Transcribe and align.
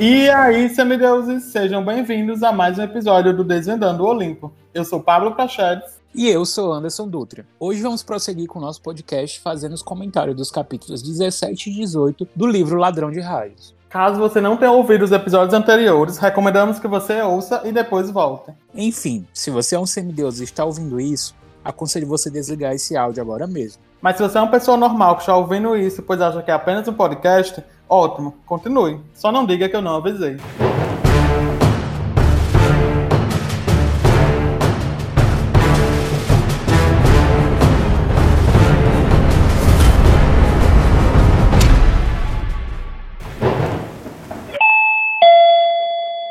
E 0.00 0.30
aí, 0.30 0.68
semideuses, 0.68 1.46
sejam 1.46 1.84
bem-vindos 1.84 2.44
a 2.44 2.52
mais 2.52 2.78
um 2.78 2.82
episódio 2.82 3.36
do 3.36 3.42
Desvendando 3.42 4.04
o 4.04 4.06
Olimpo. 4.06 4.52
Eu 4.72 4.84
sou 4.84 5.00
Pablo 5.00 5.34
Prachedes. 5.34 5.98
E 6.14 6.28
eu 6.28 6.44
sou 6.44 6.72
Anderson 6.72 7.08
Dutra. 7.08 7.44
Hoje 7.58 7.82
vamos 7.82 8.04
prosseguir 8.04 8.46
com 8.46 8.60
o 8.60 8.62
nosso 8.62 8.80
podcast 8.80 9.40
fazendo 9.40 9.72
os 9.72 9.82
comentários 9.82 10.36
dos 10.36 10.52
capítulos 10.52 11.02
17 11.02 11.70
e 11.70 11.74
18 11.74 12.28
do 12.32 12.46
livro 12.46 12.78
Ladrão 12.78 13.10
de 13.10 13.18
Raios. 13.18 13.74
Caso 13.88 14.20
você 14.20 14.40
não 14.40 14.56
tenha 14.56 14.70
ouvido 14.70 15.04
os 15.04 15.10
episódios 15.10 15.52
anteriores, 15.52 16.16
recomendamos 16.16 16.78
que 16.78 16.86
você 16.86 17.20
ouça 17.20 17.62
e 17.64 17.72
depois 17.72 18.08
volte. 18.08 18.52
Enfim, 18.72 19.26
se 19.34 19.50
você 19.50 19.74
é 19.74 19.80
um 19.80 19.86
semideus 19.86 20.38
e 20.38 20.44
está 20.44 20.64
ouvindo 20.64 21.00
isso, 21.00 21.34
aconselho 21.64 22.06
você 22.06 22.30
desligar 22.30 22.72
esse 22.72 22.96
áudio 22.96 23.20
agora 23.20 23.48
mesmo. 23.48 23.82
Mas 24.00 24.16
se 24.16 24.22
você 24.22 24.38
é 24.38 24.40
uma 24.40 24.50
pessoa 24.50 24.76
normal 24.76 25.16
que 25.16 25.22
está 25.22 25.36
ouvindo 25.36 25.76
isso, 25.76 26.02
pois 26.02 26.20
acha 26.20 26.40
que 26.40 26.52
é 26.52 26.54
apenas 26.54 26.86
um 26.86 26.92
podcast, 26.92 27.64
ótimo, 27.88 28.38
continue. 28.46 29.00
Só 29.14 29.32
não 29.32 29.46
diga 29.46 29.68
que 29.68 29.76
eu 29.76 29.82
não 29.82 29.96
avisei. 29.96 30.36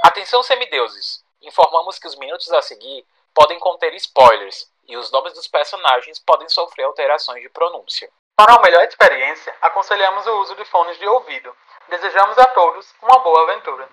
Atenção 0.03 0.43
semideuses! 0.43 1.23
Informamos 1.41 1.97
que 1.97 2.07
os 2.07 2.15
minutos 2.17 2.51
a 2.51 2.61
seguir 2.61 3.05
podem 3.33 3.59
conter 3.59 3.93
spoilers 3.95 4.69
e 4.87 4.97
os 4.97 5.11
nomes 5.11 5.33
dos 5.33 5.47
personagens 5.47 6.19
podem 6.19 6.49
sofrer 6.49 6.83
alterações 6.83 7.41
de 7.41 7.49
pronúncia. 7.49 8.09
Para 8.39 8.53
uma 8.53 8.61
melhor 8.61 8.83
experiência, 8.83 9.51
aconselhamos 9.63 10.23
o 10.27 10.41
uso 10.43 10.55
de 10.55 10.63
fones 10.65 10.95
de 10.99 11.07
ouvido. 11.07 11.49
Desejamos 11.89 12.37
a 12.37 12.45
todos 12.45 12.85
uma 13.01 13.17
boa 13.17 13.49
aventura. 13.49 13.89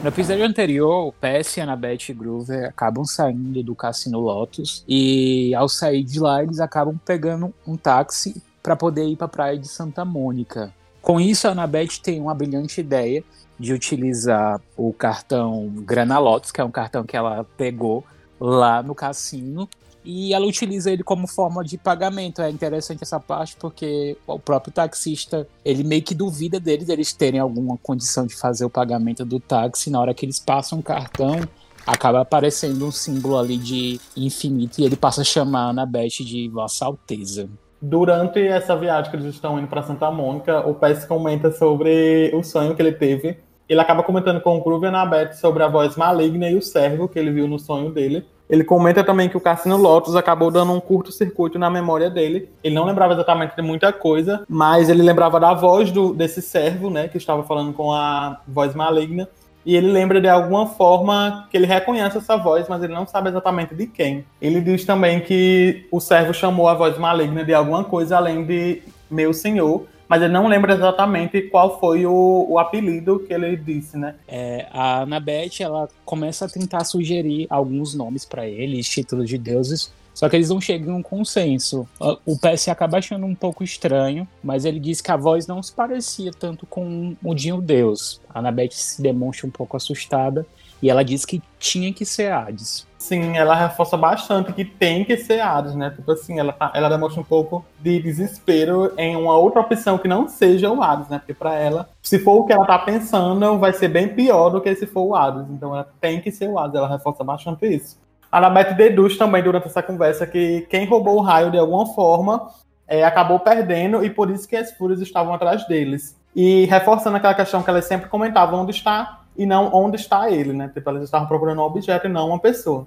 No 0.00 0.08
episódio 0.08 0.44
anterior, 0.44 1.12
PS, 1.14 1.58
Annabeth 1.58 2.10
e 2.10 2.12
Groover 2.12 2.68
acabam 2.68 3.04
saindo 3.04 3.60
do 3.64 3.74
Cassino 3.74 4.20
Lotus 4.20 4.84
e 4.86 5.52
ao 5.52 5.68
sair 5.68 6.04
de 6.04 6.20
lá 6.20 6.44
eles 6.44 6.60
acabam 6.60 6.96
pegando 7.04 7.52
um 7.66 7.76
táxi 7.76 8.40
para 8.62 8.76
poder 8.76 9.06
ir 9.06 9.16
para 9.16 9.24
a 9.24 9.28
praia 9.28 9.58
de 9.58 9.66
Santa 9.66 10.04
Mônica. 10.04 10.72
Com 11.02 11.20
isso, 11.20 11.48
a 11.48 11.50
Annabeth 11.50 11.98
tem 12.00 12.20
uma 12.20 12.36
brilhante 12.36 12.80
ideia 12.80 13.24
de 13.58 13.72
utilizar 13.72 14.60
o 14.76 14.92
cartão 14.92 15.66
Grana 15.78 16.20
Lotus, 16.20 16.52
que 16.52 16.60
é 16.60 16.64
um 16.64 16.70
cartão 16.70 17.02
que 17.02 17.16
ela 17.16 17.44
pegou 17.56 18.06
lá 18.38 18.80
no 18.80 18.94
cassino 18.94 19.68
e 20.04 20.32
ela 20.32 20.46
utiliza 20.46 20.90
ele 20.90 21.02
como 21.02 21.26
forma 21.26 21.62
de 21.62 21.76
pagamento. 21.76 22.42
É 22.42 22.50
interessante 22.50 23.02
essa 23.02 23.20
parte 23.20 23.56
porque 23.56 24.16
o 24.26 24.38
próprio 24.38 24.72
taxista, 24.72 25.46
ele 25.64 25.84
meio 25.84 26.02
que 26.02 26.14
duvida 26.14 26.58
deles, 26.58 26.88
eles 26.88 27.12
terem 27.12 27.40
alguma 27.40 27.76
condição 27.78 28.26
de 28.26 28.34
fazer 28.34 28.64
o 28.64 28.70
pagamento 28.70 29.24
do 29.24 29.38
táxi. 29.38 29.90
Na 29.90 30.00
hora 30.00 30.14
que 30.14 30.24
eles 30.24 30.38
passam 30.38 30.78
o 30.78 30.82
cartão, 30.82 31.40
acaba 31.86 32.20
aparecendo 32.20 32.86
um 32.86 32.90
símbolo 32.90 33.38
ali 33.38 33.56
de 33.56 34.00
infinito 34.16 34.80
e 34.80 34.84
ele 34.84 34.96
passa 34.96 35.20
a 35.20 35.24
chamar 35.24 35.66
a 35.66 35.68
Annabeth 35.70 36.24
de 36.24 36.48
Vossa 36.48 36.86
Alteza. 36.86 37.48
Durante 37.82 38.40
essa 38.40 38.76
viagem 38.76 39.10
que 39.10 39.16
eles 39.16 39.34
estão 39.34 39.58
indo 39.58 39.68
para 39.68 39.82
Santa 39.82 40.10
Mônica, 40.10 40.66
o 40.68 40.74
Pes 40.74 41.04
comenta 41.06 41.50
sobre 41.50 42.30
o 42.34 42.42
sonho 42.42 42.76
que 42.76 42.82
ele 42.82 42.92
teve 42.92 43.38
ele 43.70 43.80
acaba 43.80 44.02
comentando 44.02 44.40
com 44.40 44.56
o 44.56 44.64
Groove 44.64 44.86
e 44.86 44.88
Annabeth 44.88 45.34
sobre 45.34 45.62
a 45.62 45.68
voz 45.68 45.94
maligna 45.94 46.50
e 46.50 46.56
o 46.56 46.60
servo 46.60 47.08
que 47.08 47.16
ele 47.16 47.30
viu 47.30 47.46
no 47.46 47.56
sonho 47.56 47.92
dele. 47.92 48.26
Ele 48.50 48.64
comenta 48.64 49.04
também 49.04 49.28
que 49.28 49.36
o 49.36 49.40
Cassino 49.40 49.76
Lotus 49.76 50.16
acabou 50.16 50.50
dando 50.50 50.72
um 50.72 50.80
curto-circuito 50.80 51.56
na 51.56 51.70
memória 51.70 52.10
dele. 52.10 52.50
Ele 52.64 52.74
não 52.74 52.84
lembrava 52.84 53.12
exatamente 53.12 53.54
de 53.54 53.62
muita 53.62 53.92
coisa, 53.92 54.44
mas 54.48 54.88
ele 54.88 55.02
lembrava 55.02 55.38
da 55.38 55.54
voz 55.54 55.92
do, 55.92 56.12
desse 56.12 56.42
servo, 56.42 56.90
né, 56.90 57.06
que 57.06 57.16
estava 57.16 57.44
falando 57.44 57.72
com 57.72 57.92
a 57.92 58.40
voz 58.48 58.74
maligna. 58.74 59.28
E 59.64 59.76
ele 59.76 59.92
lembra 59.92 60.20
de 60.20 60.28
alguma 60.28 60.66
forma 60.66 61.46
que 61.48 61.56
ele 61.56 61.66
reconhece 61.66 62.18
essa 62.18 62.36
voz, 62.36 62.66
mas 62.68 62.82
ele 62.82 62.92
não 62.92 63.06
sabe 63.06 63.28
exatamente 63.28 63.72
de 63.74 63.86
quem. 63.86 64.24
Ele 64.42 64.60
diz 64.60 64.84
também 64.84 65.20
que 65.20 65.86
o 65.92 66.00
servo 66.00 66.34
chamou 66.34 66.66
a 66.66 66.74
voz 66.74 66.98
maligna 66.98 67.44
de 67.44 67.54
alguma 67.54 67.84
coisa 67.84 68.16
além 68.16 68.44
de 68.44 68.82
meu 69.08 69.32
senhor, 69.32 69.86
mas 70.10 70.22
ele 70.22 70.32
não 70.32 70.48
lembra 70.48 70.74
exatamente 70.74 71.40
qual 71.42 71.78
foi 71.78 72.04
o, 72.04 72.44
o 72.48 72.58
apelido 72.58 73.20
que 73.20 73.32
ele 73.32 73.56
disse, 73.56 73.96
né? 73.96 74.16
É, 74.26 74.66
a 74.72 75.02
Annabeth, 75.02 75.60
ela 75.60 75.88
começa 76.04 76.46
a 76.46 76.48
tentar 76.48 76.82
sugerir 76.82 77.46
alguns 77.48 77.94
nomes 77.94 78.24
para 78.24 78.44
ele, 78.44 78.82
títulos 78.82 79.28
de 79.28 79.38
deuses, 79.38 79.92
só 80.12 80.28
que 80.28 80.34
eles 80.34 80.50
não 80.50 80.60
chegam 80.60 80.94
a 80.94 80.96
um 80.96 81.02
consenso. 81.02 81.88
O 82.26 82.36
PS 82.36 82.66
acaba 82.66 82.98
achando 82.98 83.24
um 83.24 83.36
pouco 83.36 83.62
estranho, 83.62 84.26
mas 84.42 84.64
ele 84.64 84.80
diz 84.80 85.00
que 85.00 85.12
a 85.12 85.16
voz 85.16 85.46
não 85.46 85.62
se 85.62 85.72
parecia 85.72 86.32
tanto 86.32 86.66
com 86.66 87.14
o 87.22 87.30
um 87.32 87.60
deus. 87.60 88.20
A 88.28 88.40
Annabeth 88.40 88.72
se 88.72 89.00
demonstra 89.00 89.46
um 89.46 89.50
pouco 89.50 89.76
assustada 89.76 90.44
e 90.82 90.90
ela 90.90 91.04
diz 91.04 91.24
que 91.24 91.40
tinha 91.56 91.92
que 91.92 92.04
ser 92.04 92.32
Hades. 92.32 92.84
Sim, 93.00 93.34
ela 93.34 93.54
reforça 93.54 93.96
bastante 93.96 94.52
que 94.52 94.62
tem 94.62 95.06
que 95.06 95.16
ser 95.16 95.40
Hades, 95.40 95.74
né? 95.74 95.88
Tipo 95.88 96.12
assim, 96.12 96.38
ela, 96.38 96.52
tá, 96.52 96.70
ela 96.74 96.86
demonstra 96.90 97.18
um 97.18 97.24
pouco 97.24 97.64
de 97.80 97.98
desespero 97.98 98.92
em 98.98 99.16
uma 99.16 99.38
outra 99.38 99.62
opção 99.62 99.96
que 99.96 100.06
não 100.06 100.28
seja 100.28 100.70
o 100.70 100.82
Hades, 100.82 101.08
né? 101.08 101.18
Porque 101.18 101.32
para 101.32 101.54
ela, 101.54 101.88
se 102.02 102.18
for 102.18 102.40
o 102.40 102.44
que 102.44 102.52
ela 102.52 102.66
tá 102.66 102.78
pensando, 102.78 103.58
vai 103.58 103.72
ser 103.72 103.88
bem 103.88 104.06
pior 104.06 104.50
do 104.50 104.60
que 104.60 104.74
se 104.76 104.86
for 104.86 105.00
o 105.00 105.16
Hades. 105.16 105.48
Então 105.48 105.74
ela 105.74 105.88
tem 105.98 106.20
que 106.20 106.30
ser 106.30 106.46
o 106.46 106.58
Hades, 106.58 106.76
ela 106.76 106.86
reforça 106.86 107.24
bastante 107.24 107.66
isso. 107.66 107.98
A 108.30 108.36
Annabeth 108.36 108.74
deduz 108.74 109.16
também 109.16 109.42
durante 109.42 109.66
essa 109.66 109.82
conversa 109.82 110.26
que 110.26 110.66
quem 110.68 110.84
roubou 110.84 111.16
o 111.16 111.22
raio 111.22 111.50
de 111.50 111.56
alguma 111.56 111.86
forma 111.94 112.50
é, 112.86 113.02
acabou 113.02 113.40
perdendo 113.40 114.04
e 114.04 114.10
por 114.10 114.30
isso 114.30 114.46
que 114.46 114.56
as 114.56 114.72
fúrias 114.72 115.00
estavam 115.00 115.32
atrás 115.32 115.66
deles. 115.66 116.14
E 116.36 116.66
reforçando 116.66 117.16
aquela 117.16 117.34
questão 117.34 117.62
que 117.62 117.70
elas 117.70 117.86
sempre 117.86 118.10
comentavam 118.10 118.60
onde 118.60 118.72
está 118.72 119.19
e 119.36 119.46
não 119.46 119.70
onde 119.72 119.96
está 119.96 120.30
ele, 120.30 120.52
né? 120.52 120.70
Tipo, 120.72 120.90
elas 120.90 121.04
estavam 121.04 121.26
procurando 121.26 121.60
um 121.60 121.64
objeto 121.64 122.06
e 122.06 122.10
não 122.10 122.28
uma 122.28 122.38
pessoa. 122.38 122.86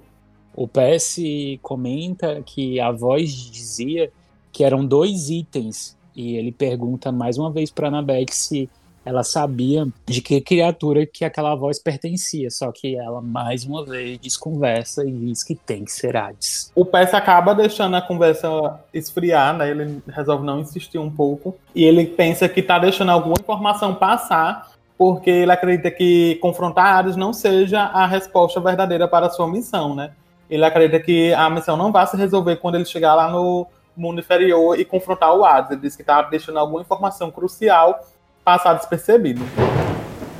O 0.54 0.68
PS 0.68 1.18
comenta 1.60 2.40
que 2.42 2.78
a 2.78 2.92
voz 2.92 3.32
dizia 3.32 4.12
que 4.52 4.62
eram 4.62 4.86
dois 4.86 5.30
itens 5.30 5.96
e 6.14 6.36
ele 6.36 6.52
pergunta 6.52 7.10
mais 7.10 7.36
uma 7.36 7.50
vez 7.50 7.70
para 7.70 7.88
Annabeth 7.88 8.30
se 8.30 8.70
ela 9.04 9.22
sabia 9.22 9.86
de 10.06 10.22
que 10.22 10.40
criatura 10.40 11.04
que 11.04 11.24
aquela 11.24 11.54
voz 11.54 11.78
pertencia, 11.78 12.50
só 12.50 12.72
que 12.72 12.96
ela 12.96 13.20
mais 13.20 13.64
uma 13.64 13.84
vez 13.84 14.18
desconversa 14.18 15.06
e 15.06 15.12
diz 15.12 15.42
que 15.42 15.54
tem 15.54 15.84
que 15.84 15.92
ser 15.92 16.16
Hades. 16.16 16.72
O 16.74 16.86
PS 16.86 17.12
acaba 17.12 17.54
deixando 17.54 17.96
a 17.96 18.00
conversa 18.00 18.80
esfriar, 18.94 19.56
né? 19.56 19.70
Ele 19.70 20.02
resolve 20.08 20.46
não 20.46 20.60
insistir 20.60 20.98
um 20.98 21.10
pouco 21.10 21.54
e 21.74 21.84
ele 21.84 22.06
pensa 22.06 22.48
que 22.48 22.62
tá 22.62 22.78
deixando 22.78 23.10
alguma 23.10 23.36
informação 23.38 23.94
passar 23.94 24.72
porque 24.96 25.30
ele 25.30 25.52
acredita 25.52 25.90
que 25.90 26.36
confrontar 26.36 26.98
Hades 26.98 27.16
não 27.16 27.32
seja 27.32 27.82
a 27.82 28.06
resposta 28.06 28.60
verdadeira 28.60 29.08
para 29.08 29.26
a 29.26 29.30
sua 29.30 29.48
missão, 29.48 29.94
né? 29.94 30.12
Ele 30.48 30.64
acredita 30.64 31.00
que 31.00 31.32
a 31.34 31.48
missão 31.50 31.76
não 31.76 31.90
vai 31.90 32.06
se 32.06 32.16
resolver 32.16 32.56
quando 32.56 32.76
ele 32.76 32.84
chegar 32.84 33.14
lá 33.14 33.30
no 33.30 33.66
mundo 33.96 34.20
inferior 34.20 34.78
e 34.78 34.84
confrontar 34.84 35.34
o 35.34 35.44
Hades. 35.44 35.70
Ele 35.72 35.80
diz 35.80 35.96
que 35.96 36.02
está 36.02 36.22
deixando 36.22 36.58
alguma 36.58 36.80
informação 36.80 37.30
crucial 37.30 38.00
passar 38.44 38.74
despercebido. 38.74 39.42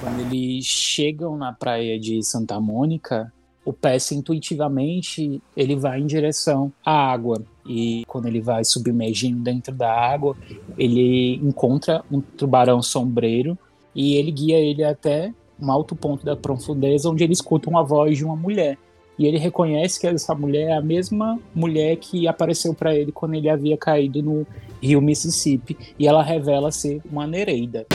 Quando 0.01 0.21
eles 0.21 0.67
chegam 0.67 1.37
na 1.37 1.53
praia 1.53 1.99
de 1.99 2.23
Santa 2.23 2.61
Mônica, 2.61 3.33
o 3.65 3.73
Pess 3.73 4.13
intuitivamente 4.13 5.43
ele 5.57 5.75
vai 5.75 5.99
em 6.01 6.07
direção 6.07 6.71
à 6.85 6.93
água 6.93 7.43
e 7.67 8.05
quando 8.07 8.27
ele 8.27 8.41
vai 8.41 8.63
submergindo 8.63 9.43
dentro 9.43 9.75
da 9.75 9.91
água, 9.91 10.37
ele 10.77 11.37
encontra 11.37 12.05
um 12.13 12.21
tubarão 12.21 12.83
sombreiro 12.83 13.59
e 13.95 14.17
ele 14.17 14.31
guia 14.31 14.59
ele 14.59 14.83
até 14.83 15.33
um 15.61 15.71
alto 15.71 15.95
ponto 15.95 16.25
da 16.25 16.37
profundeza, 16.37 17.09
onde 17.09 17.23
ele 17.23 17.33
escuta 17.33 17.71
uma 17.71 17.83
voz 17.83 18.17
de 18.17 18.25
uma 18.25 18.37
mulher. 18.37 18.77
E 19.17 19.27
ele 19.27 19.39
reconhece 19.39 20.01
que 20.01 20.07
essa 20.07 20.35
mulher 20.35 20.71
é 20.71 20.77
a 20.77 20.83
mesma 20.83 21.39
mulher 21.55 21.97
que 21.97 22.27
apareceu 22.27 22.75
para 22.75 22.95
ele 22.95 23.13
quando 23.13 23.35
ele 23.35 23.49
havia 23.49 23.77
caído 23.77 24.21
no 24.23 24.47
rio 24.83 25.01
Mississippi, 25.01 25.77
e 25.99 26.07
ela 26.07 26.23
revela 26.23 26.73
ser 26.73 27.01
uma 27.11 27.27
Nereida. 27.27 27.87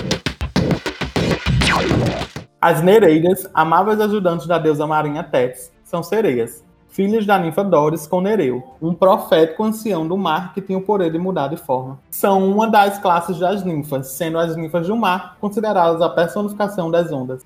As 2.62 2.82
Nereidas, 2.82 3.50
amáveis 3.54 4.00
ajudantes 4.00 4.48
da 4.48 4.58
deusa 4.58 4.88
marinha 4.88 5.24
Tétis, 5.24 5.72
são 5.84 6.02
sereias, 6.02 6.64
filhos 6.90 7.26
da 7.26 7.38
ninfa 7.38 7.64
Doris 7.64 8.08
com 8.08 8.22
Nereu, 8.22 8.64
um 8.82 8.94
profético 8.94 9.64
ancião 9.64 10.08
do 10.08 10.18
mar 10.18 10.54
que 10.54 10.62
tinha 10.62 10.78
o 10.78 10.82
poder 10.82 11.12
de 11.12 11.18
mudar 11.18 11.48
de 11.48 11.58
forma. 11.58 12.00
São 12.10 12.50
uma 12.50 12.68
das 12.68 12.98
classes 12.98 13.38
das 13.38 13.64
ninfas, 13.64 14.08
sendo 14.08 14.38
as 14.38 14.56
ninfas 14.56 14.88
do 14.88 14.96
mar 14.96 15.38
consideradas 15.40 16.02
a 16.02 16.10
personificação 16.10 16.90
das 16.90 17.12
ondas. 17.12 17.46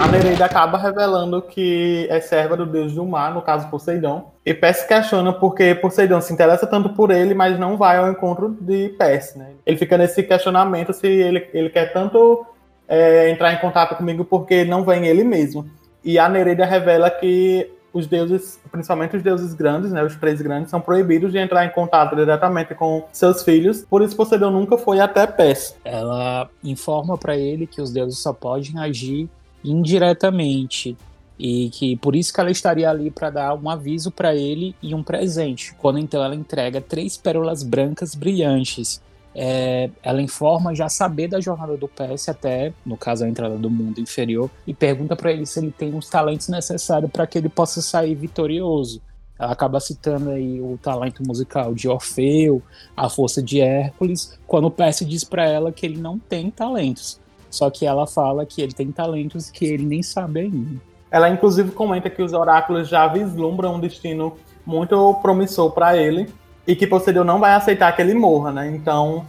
A 0.00 0.08
Nereida 0.08 0.44
acaba 0.46 0.78
revelando 0.78 1.40
que 1.40 2.08
é 2.10 2.20
serva 2.20 2.56
do 2.56 2.66
deus 2.66 2.92
do 2.92 3.06
mar, 3.06 3.32
no 3.32 3.40
caso 3.40 3.68
Poseidon, 3.68 4.32
e 4.44 4.52
Perse 4.52 4.86
questiona 4.88 5.32
porque 5.32 5.76
Poseidon 5.76 6.20
se 6.20 6.32
interessa 6.32 6.66
tanto 6.66 6.88
por 6.90 7.12
ele, 7.12 7.34
mas 7.34 7.56
não 7.58 7.76
vai 7.76 7.98
ao 7.98 8.10
encontro 8.10 8.56
de 8.60 8.88
Perse. 8.98 9.38
Né? 9.38 9.50
Ele 9.64 9.76
fica 9.76 9.96
nesse 9.96 10.22
questionamento 10.24 10.92
se 10.92 11.06
ele, 11.06 11.48
ele 11.54 11.70
quer 11.70 11.92
tanto 11.92 12.44
é, 12.88 13.30
entrar 13.30 13.52
em 13.52 13.58
contato 13.58 13.96
comigo 13.96 14.24
porque 14.24 14.64
não 14.64 14.84
vem 14.84 15.06
ele 15.06 15.22
mesmo. 15.22 15.70
E 16.04 16.18
a 16.18 16.28
Nereida 16.28 16.64
revela 16.64 17.10
que 17.10 17.70
os 17.92 18.06
deuses, 18.06 18.58
principalmente 18.70 19.16
os 19.16 19.22
deuses 19.22 19.52
grandes, 19.52 19.92
né, 19.92 20.02
os 20.02 20.16
três 20.16 20.40
grandes, 20.40 20.70
são 20.70 20.80
proibidos 20.80 21.30
de 21.30 21.38
entrar 21.38 21.64
em 21.66 21.70
contato 21.70 22.16
diretamente 22.16 22.74
com 22.74 23.04
seus 23.12 23.42
filhos, 23.42 23.84
por 23.88 24.02
isso 24.02 24.16
Poseidon 24.16 24.50
nunca 24.50 24.78
foi 24.78 24.98
até 24.98 25.26
Pés. 25.26 25.76
Ela 25.84 26.48
informa 26.64 27.18
para 27.18 27.36
ele 27.36 27.66
que 27.66 27.80
os 27.80 27.92
deuses 27.92 28.18
só 28.18 28.32
podem 28.32 28.78
agir 28.78 29.28
indiretamente 29.62 30.96
e 31.38 31.70
que 31.70 31.96
por 31.96 32.16
isso 32.16 32.32
que 32.32 32.40
ela 32.40 32.50
estaria 32.50 32.88
ali 32.88 33.10
para 33.10 33.30
dar 33.30 33.54
um 33.54 33.68
aviso 33.68 34.10
para 34.10 34.34
ele 34.34 34.74
e 34.82 34.94
um 34.94 35.02
presente. 35.02 35.74
Quando 35.74 35.98
então 35.98 36.22
ela 36.22 36.34
entrega 36.34 36.80
três 36.80 37.16
pérolas 37.16 37.62
brancas 37.62 38.14
brilhantes 38.14 39.02
é, 39.34 39.90
ela 40.02 40.20
informa 40.20 40.74
já 40.74 40.88
saber 40.88 41.28
da 41.28 41.40
jornada 41.40 41.76
do 41.76 41.88
PS 41.88 42.28
até, 42.28 42.72
no 42.84 42.96
caso, 42.96 43.24
a 43.24 43.28
entrada 43.28 43.56
do 43.56 43.70
mundo 43.70 44.00
inferior, 44.00 44.50
e 44.66 44.74
pergunta 44.74 45.16
para 45.16 45.32
ele 45.32 45.46
se 45.46 45.58
ele 45.58 45.70
tem 45.70 45.94
os 45.94 46.08
talentos 46.08 46.48
necessários 46.48 47.10
para 47.10 47.26
que 47.26 47.38
ele 47.38 47.48
possa 47.48 47.80
sair 47.80 48.14
vitorioso. 48.14 49.00
Ela 49.38 49.52
acaba 49.52 49.80
citando 49.80 50.30
aí 50.30 50.60
o 50.60 50.78
talento 50.80 51.22
musical 51.26 51.74
de 51.74 51.88
Orfeu, 51.88 52.62
a 52.96 53.08
força 53.08 53.42
de 53.42 53.60
Hércules, 53.60 54.38
quando 54.46 54.66
o 54.66 54.70
Percy 54.70 55.04
diz 55.04 55.24
para 55.24 55.44
ela 55.44 55.72
que 55.72 55.86
ele 55.86 55.98
não 55.98 56.18
tem 56.18 56.50
talentos. 56.50 57.20
Só 57.50 57.68
que 57.68 57.84
ela 57.84 58.06
fala 58.06 58.46
que 58.46 58.62
ele 58.62 58.72
tem 58.72 58.92
talentos 58.92 59.50
que 59.50 59.64
ele 59.64 59.84
nem 59.84 60.02
sabe 60.02 60.40
ainda. 60.40 60.80
Ela 61.10 61.28
inclusive 61.28 61.70
comenta 61.72 62.08
que 62.08 62.22
os 62.22 62.32
oráculos 62.32 62.88
já 62.88 63.06
vislumbram 63.06 63.74
um 63.74 63.80
destino 63.80 64.36
muito 64.64 65.14
promissor 65.14 65.70
para 65.72 65.96
ele, 65.96 66.32
e 66.66 66.76
que 66.76 66.86
Poseidon 66.86 67.24
não 67.24 67.40
vai 67.40 67.52
aceitar 67.52 67.92
que 67.94 68.02
ele 68.02 68.14
morra, 68.14 68.52
né? 68.52 68.70
Então 68.74 69.26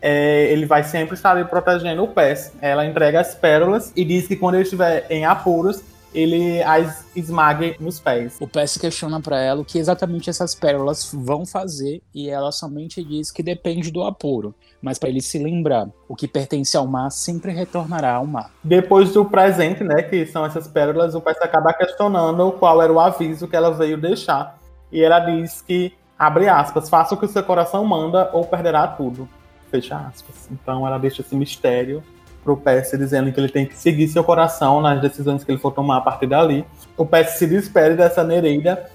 é, 0.00 0.50
ele 0.52 0.66
vai 0.66 0.84
sempre 0.84 1.14
estar 1.14 1.32
ali 1.32 1.44
protegendo 1.44 2.04
o 2.04 2.08
Pés. 2.08 2.52
Ela 2.60 2.86
entrega 2.86 3.20
as 3.20 3.34
pérolas 3.34 3.92
e 3.96 4.04
diz 4.04 4.26
que 4.26 4.36
quando 4.36 4.54
ele 4.54 4.64
estiver 4.64 5.06
em 5.10 5.24
apuros, 5.24 5.82
ele 6.14 6.62
as 6.62 7.04
esmague 7.14 7.76
nos 7.78 8.00
pés. 8.00 8.36
O 8.40 8.48
Pés 8.48 8.78
questiona 8.78 9.20
para 9.20 9.38
ela 9.38 9.60
o 9.60 9.64
que 9.64 9.78
exatamente 9.78 10.30
essas 10.30 10.54
pérolas 10.54 11.10
vão 11.12 11.44
fazer 11.44 12.00
e 12.14 12.30
ela 12.30 12.50
somente 12.50 13.04
diz 13.04 13.30
que 13.30 13.42
depende 13.42 13.90
do 13.90 14.02
apuro. 14.02 14.54
Mas 14.80 14.98
para 14.98 15.10
ele 15.10 15.20
se 15.20 15.38
lembrar, 15.38 15.88
o 16.08 16.16
que 16.16 16.26
pertence 16.26 16.76
ao 16.76 16.86
mar 16.86 17.10
sempre 17.10 17.52
retornará 17.52 18.14
ao 18.14 18.26
mar. 18.26 18.50
Depois 18.64 19.12
do 19.12 19.24
presente, 19.26 19.84
né, 19.84 20.02
que 20.02 20.24
são 20.26 20.46
essas 20.46 20.66
pérolas, 20.66 21.14
o 21.14 21.20
Pés 21.20 21.36
acaba 21.40 21.74
questionando 21.74 22.50
qual 22.52 22.82
era 22.82 22.92
o 22.92 23.00
aviso 23.00 23.46
que 23.46 23.56
ela 23.56 23.70
veio 23.70 23.98
deixar. 23.98 24.58
E 24.90 25.02
ela 25.02 25.18
diz 25.18 25.60
que 25.60 25.92
abre 26.18 26.48
aspas, 26.48 26.88
faça 26.88 27.14
o 27.14 27.18
que 27.18 27.26
o 27.26 27.28
seu 27.28 27.42
coração 27.42 27.84
manda 27.84 28.30
ou 28.32 28.44
perderá 28.44 28.86
tudo. 28.86 29.28
Fecha 29.70 29.96
aspas. 29.96 30.48
Então 30.50 30.86
ela 30.86 30.98
deixa 30.98 31.22
esse 31.22 31.34
mistério 31.34 32.02
pro 32.42 32.56
Percy 32.56 32.96
dizendo 32.96 33.32
que 33.32 33.40
ele 33.40 33.48
tem 33.48 33.66
que 33.66 33.76
seguir 33.76 34.06
seu 34.08 34.22
coração 34.22 34.80
nas 34.80 35.00
decisões 35.00 35.42
que 35.42 35.50
ele 35.50 35.58
for 35.58 35.72
tomar 35.72 35.98
a 35.98 36.00
partir 36.00 36.26
dali. 36.26 36.64
O 36.96 37.04
Percy 37.04 37.38
se 37.38 37.46
despede 37.46 37.96
dessa 37.96 38.22
Nereida 38.22 38.88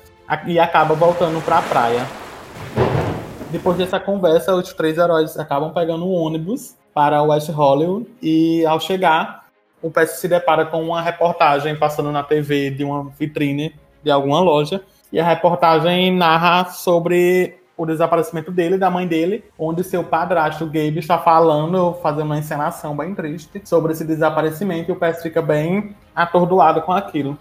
e 0.46 0.58
acaba 0.58 0.96
voltando 0.96 1.44
para 1.44 1.58
a 1.58 1.62
praia. 1.62 2.06
Depois 3.52 3.78
dessa 3.78 4.00
conversa, 4.00 4.56
os 4.56 4.72
três 4.74 4.98
heróis 4.98 5.38
acabam 5.38 5.74
pegando 5.74 6.06
um 6.06 6.14
ônibus 6.14 6.78
para 6.94 7.22
West 7.22 7.50
Hollywood 7.50 8.08
e 8.22 8.66
ao 8.66 8.80
chegar, 8.80 9.46
o 9.82 9.92
Percy 9.92 10.22
se 10.22 10.28
depara 10.30 10.66
com 10.66 10.82
uma 10.82 11.02
reportagem 11.02 11.76
passando 11.76 12.12
na 12.12 12.24
TV 12.24 12.70
de 12.72 12.86
uma 12.86 13.10
vitrine 13.20 13.76
de 14.02 14.10
alguma 14.10 14.40
loja 14.40 14.82
e 15.12 15.20
a 15.20 15.26
reportagem 15.26 16.16
narra 16.16 16.66
sobre 16.66 17.56
o 17.76 17.86
desaparecimento 17.86 18.52
dele 18.52 18.76
e 18.76 18.78
da 18.78 18.90
mãe 18.90 19.08
dele, 19.08 19.44
onde 19.58 19.84
seu 19.84 20.04
padrasto 20.04 20.66
Gabe 20.66 21.00
está 21.00 21.18
falando, 21.18 21.94
fazendo 22.02 22.26
uma 22.26 22.38
encenação 22.38 22.96
bem 22.96 23.16
triste 23.16 23.62
sobre 23.66 23.94
esse 23.94 24.06
desaparecimento 24.06 24.92
e 24.92 24.94
o 24.94 24.96
Pérez 24.96 25.22
fica 25.22 25.42
bem 25.42 25.96
atordoado 26.16 26.82
com 26.82 26.92
aquilo. 26.92 27.38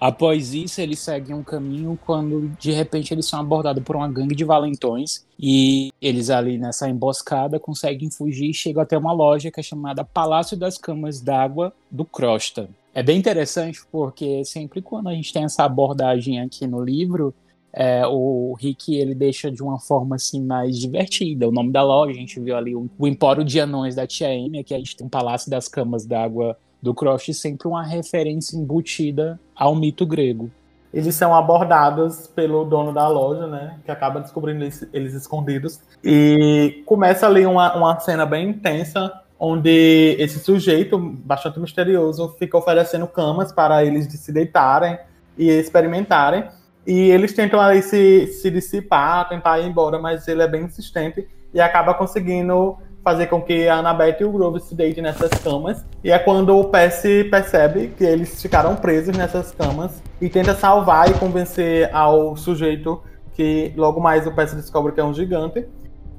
Após 0.00 0.52
isso, 0.52 0.80
eles 0.80 0.98
seguem 0.98 1.32
um 1.32 1.44
caminho 1.44 1.96
quando 2.04 2.48
de 2.58 2.72
repente 2.72 3.14
eles 3.14 3.26
são 3.26 3.38
abordados 3.38 3.84
por 3.84 3.94
uma 3.94 4.08
gangue 4.08 4.34
de 4.34 4.44
valentões 4.44 5.24
e 5.38 5.92
eles 6.02 6.28
ali 6.28 6.58
nessa 6.58 6.88
emboscada 6.88 7.60
conseguem 7.60 8.10
fugir 8.10 8.50
e 8.50 8.54
chegam 8.54 8.82
até 8.82 8.98
uma 8.98 9.12
loja 9.12 9.48
que 9.48 9.60
é 9.60 9.62
chamada 9.62 10.04
Palácio 10.04 10.56
das 10.56 10.76
Camas 10.76 11.20
d'Água 11.20 11.72
do 11.88 12.04
Crosta. 12.04 12.68
É 12.94 13.02
bem 13.02 13.18
interessante 13.18 13.80
porque 13.90 14.44
sempre 14.44 14.82
quando 14.82 15.08
a 15.08 15.14
gente 15.14 15.32
tem 15.32 15.44
essa 15.44 15.64
abordagem 15.64 16.40
aqui 16.40 16.66
no 16.66 16.82
livro, 16.82 17.34
é, 17.72 18.06
o 18.06 18.54
Rick 18.58 18.94
ele 18.94 19.14
deixa 19.14 19.50
de 19.50 19.62
uma 19.62 19.78
forma 19.78 20.16
assim 20.16 20.44
mais 20.44 20.78
divertida. 20.78 21.48
O 21.48 21.52
nome 21.52 21.72
da 21.72 21.82
loja, 21.82 22.12
a 22.12 22.14
gente 22.14 22.38
viu 22.38 22.54
ali 22.54 22.76
o, 22.76 22.90
o 22.98 23.08
Empório 23.08 23.42
de 23.44 23.58
Anões 23.58 23.94
da 23.94 24.06
Tia 24.06 24.28
Amy, 24.28 24.62
que 24.62 24.74
a 24.74 24.78
gente 24.78 24.94
tem 24.94 25.06
um 25.06 25.10
Palácio 25.10 25.50
das 25.50 25.68
Camas 25.68 26.04
d'Água 26.04 26.56
do 26.82 26.92
Croft, 26.92 27.32
sempre 27.32 27.66
uma 27.66 27.82
referência 27.82 28.56
embutida 28.56 29.40
ao 29.56 29.74
mito 29.74 30.04
grego. 30.04 30.50
Eles 30.92 31.14
são 31.14 31.34
abordados 31.34 32.26
pelo 32.26 32.64
dono 32.66 32.92
da 32.92 33.08
loja, 33.08 33.46
né? 33.46 33.78
Que 33.82 33.90
acaba 33.90 34.20
descobrindo 34.20 34.64
eles, 34.64 34.86
eles 34.92 35.14
escondidos. 35.14 35.80
E 36.04 36.82
começa 36.84 37.26
ali 37.26 37.46
uma, 37.46 37.74
uma 37.74 37.98
cena 38.00 38.26
bem 38.26 38.50
intensa, 38.50 39.10
onde 39.44 40.14
esse 40.20 40.38
sujeito, 40.38 40.96
bastante 40.96 41.58
misterioso, 41.58 42.28
fica 42.38 42.56
oferecendo 42.56 43.08
camas 43.08 43.50
para 43.50 43.84
eles 43.84 44.06
de 44.06 44.16
se 44.16 44.30
deitarem 44.30 44.96
e 45.36 45.50
experimentarem. 45.50 46.44
E 46.86 47.10
eles 47.10 47.32
tentam 47.32 47.60
ali 47.60 47.82
se, 47.82 48.28
se 48.28 48.48
dissipar, 48.52 49.28
tentar 49.28 49.58
ir 49.58 49.66
embora, 49.66 49.98
mas 49.98 50.28
ele 50.28 50.42
é 50.42 50.46
bem 50.46 50.62
insistente 50.62 51.26
e 51.52 51.60
acaba 51.60 51.92
conseguindo 51.92 52.78
fazer 53.02 53.26
com 53.26 53.42
que 53.42 53.66
a 53.66 53.78
Annabeth 53.78 54.18
e 54.20 54.24
o 54.24 54.30
Grove 54.30 54.60
se 54.60 54.76
deitem 54.76 55.02
nessas 55.02 55.30
camas. 55.42 55.84
E 56.04 56.12
é 56.12 56.20
quando 56.20 56.56
o 56.56 56.66
Percy 56.66 57.24
percebe 57.24 57.88
que 57.98 58.04
eles 58.04 58.40
ficaram 58.40 58.76
presos 58.76 59.16
nessas 59.16 59.50
camas 59.50 60.00
e 60.20 60.28
tenta 60.28 60.54
salvar 60.54 61.10
e 61.10 61.14
convencer 61.14 61.90
ao 61.92 62.36
sujeito 62.36 63.02
que 63.32 63.72
logo 63.76 64.00
mais 64.00 64.24
o 64.24 64.32
Percy 64.32 64.54
descobre 64.54 64.92
que 64.92 65.00
é 65.00 65.04
um 65.04 65.12
gigante 65.12 65.66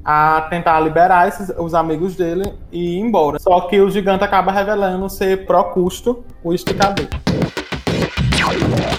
a 0.03 0.41
tentar 0.49 0.79
liberar 0.81 1.27
esses, 1.27 1.49
os 1.57 1.73
amigos 1.73 2.15
dele 2.15 2.53
e 2.71 2.97
ir 2.97 2.99
embora. 2.99 3.39
Só 3.39 3.61
que 3.61 3.79
o 3.79 3.89
gigante 3.89 4.23
acaba 4.23 4.51
revelando 4.51 5.09
ser 5.09 5.45
Procusto, 5.45 6.23
o 6.43 6.53
esticador. 6.53 7.07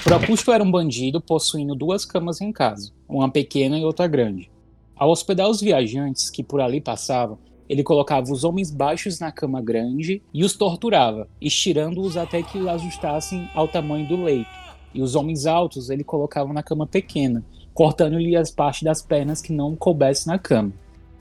Procusto 0.03 0.53
era 0.53 0.63
um 0.63 0.71
bandido 0.71 1.21
possuindo 1.21 1.75
duas 1.75 2.05
camas 2.05 2.41
em 2.41 2.53
casa, 2.53 2.93
uma 3.09 3.31
pequena 3.31 3.79
e 3.79 3.85
outra 3.85 4.07
grande. 4.07 4.51
Ao 4.97 5.11
hospedar 5.11 5.49
os 5.49 5.61
viajantes 5.61 6.31
que 6.31 6.43
por 6.43 6.61
ali 6.61 6.81
passavam, 6.81 7.39
ele 7.69 7.83
colocava 7.83 8.31
os 8.31 8.45
homens 8.45 8.71
baixos 8.71 9.19
na 9.19 9.33
cama 9.33 9.61
grande 9.61 10.23
e 10.33 10.45
os 10.45 10.55
torturava, 10.55 11.27
estirando-os 11.41 12.17
até 12.17 12.43
que 12.43 12.59
os 12.59 12.67
ajustassem 12.67 13.49
ao 13.55 13.67
tamanho 13.67 14.07
do 14.07 14.23
leito. 14.23 14.51
E 14.93 15.03
os 15.03 15.15
homens 15.15 15.47
altos 15.47 15.91
ele 15.91 16.05
colocava 16.05 16.53
na 16.53 16.63
cama 16.63 16.87
pequena, 16.87 17.45
cortando-lhe 17.73 18.37
as 18.37 18.51
partes 18.51 18.83
das 18.83 19.03
pernas 19.03 19.43
que 19.43 19.53
não 19.53 19.75
coubessem 19.75 20.33
na 20.33 20.39
cama. 20.39 20.73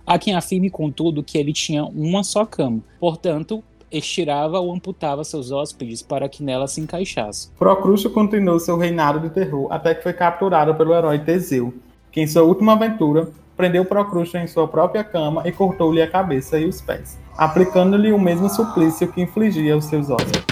Há 0.06 0.20
quem 0.20 0.36
afirme, 0.36 0.70
contudo, 0.70 1.24
que 1.24 1.38
ele 1.38 1.54
tinha 1.54 1.86
uma 1.86 2.24
só 2.24 2.46
cama, 2.46 2.82
portanto, 3.00 3.64
estirava 3.90 4.60
ou 4.60 4.74
amputava 4.74 5.24
seus 5.24 5.52
hóspedes 5.52 6.02
para 6.02 6.28
que 6.28 6.44
nela 6.44 6.68
se 6.68 6.82
encaixasse. 6.82 7.50
Procrusto 7.58 8.10
continuou 8.10 8.60
seu 8.60 8.78
reinado 8.78 9.20
de 9.20 9.30
terror 9.30 9.68
até 9.70 9.96
que 9.96 10.04
foi 10.04 10.14
capturado 10.14 10.76
pelo 10.76 10.94
herói 10.94 11.20
Teseu, 11.20 11.74
que 12.12 12.20
em 12.20 12.28
sua 12.28 12.44
última 12.44 12.74
aventura 12.74 13.30
prendeu 13.56 13.86
Procrusto 13.86 14.36
em 14.38 14.48
sua 14.48 14.68
própria 14.68 15.04
cama 15.04 15.44
e 15.46 15.52
cortou-lhe 15.52 16.02
a 16.02 16.10
cabeça 16.10 16.60
e 16.60 16.66
os 16.66 16.82
pés, 16.82 17.20
aplicando-lhe 17.38 18.12
o 18.12 18.20
mesmo 18.20 18.50
suplício 18.50 19.12
que 19.12 19.22
infligia 19.22 19.74
aos 19.74 19.86
seus 19.86 20.10
hóspedes. 20.10 20.44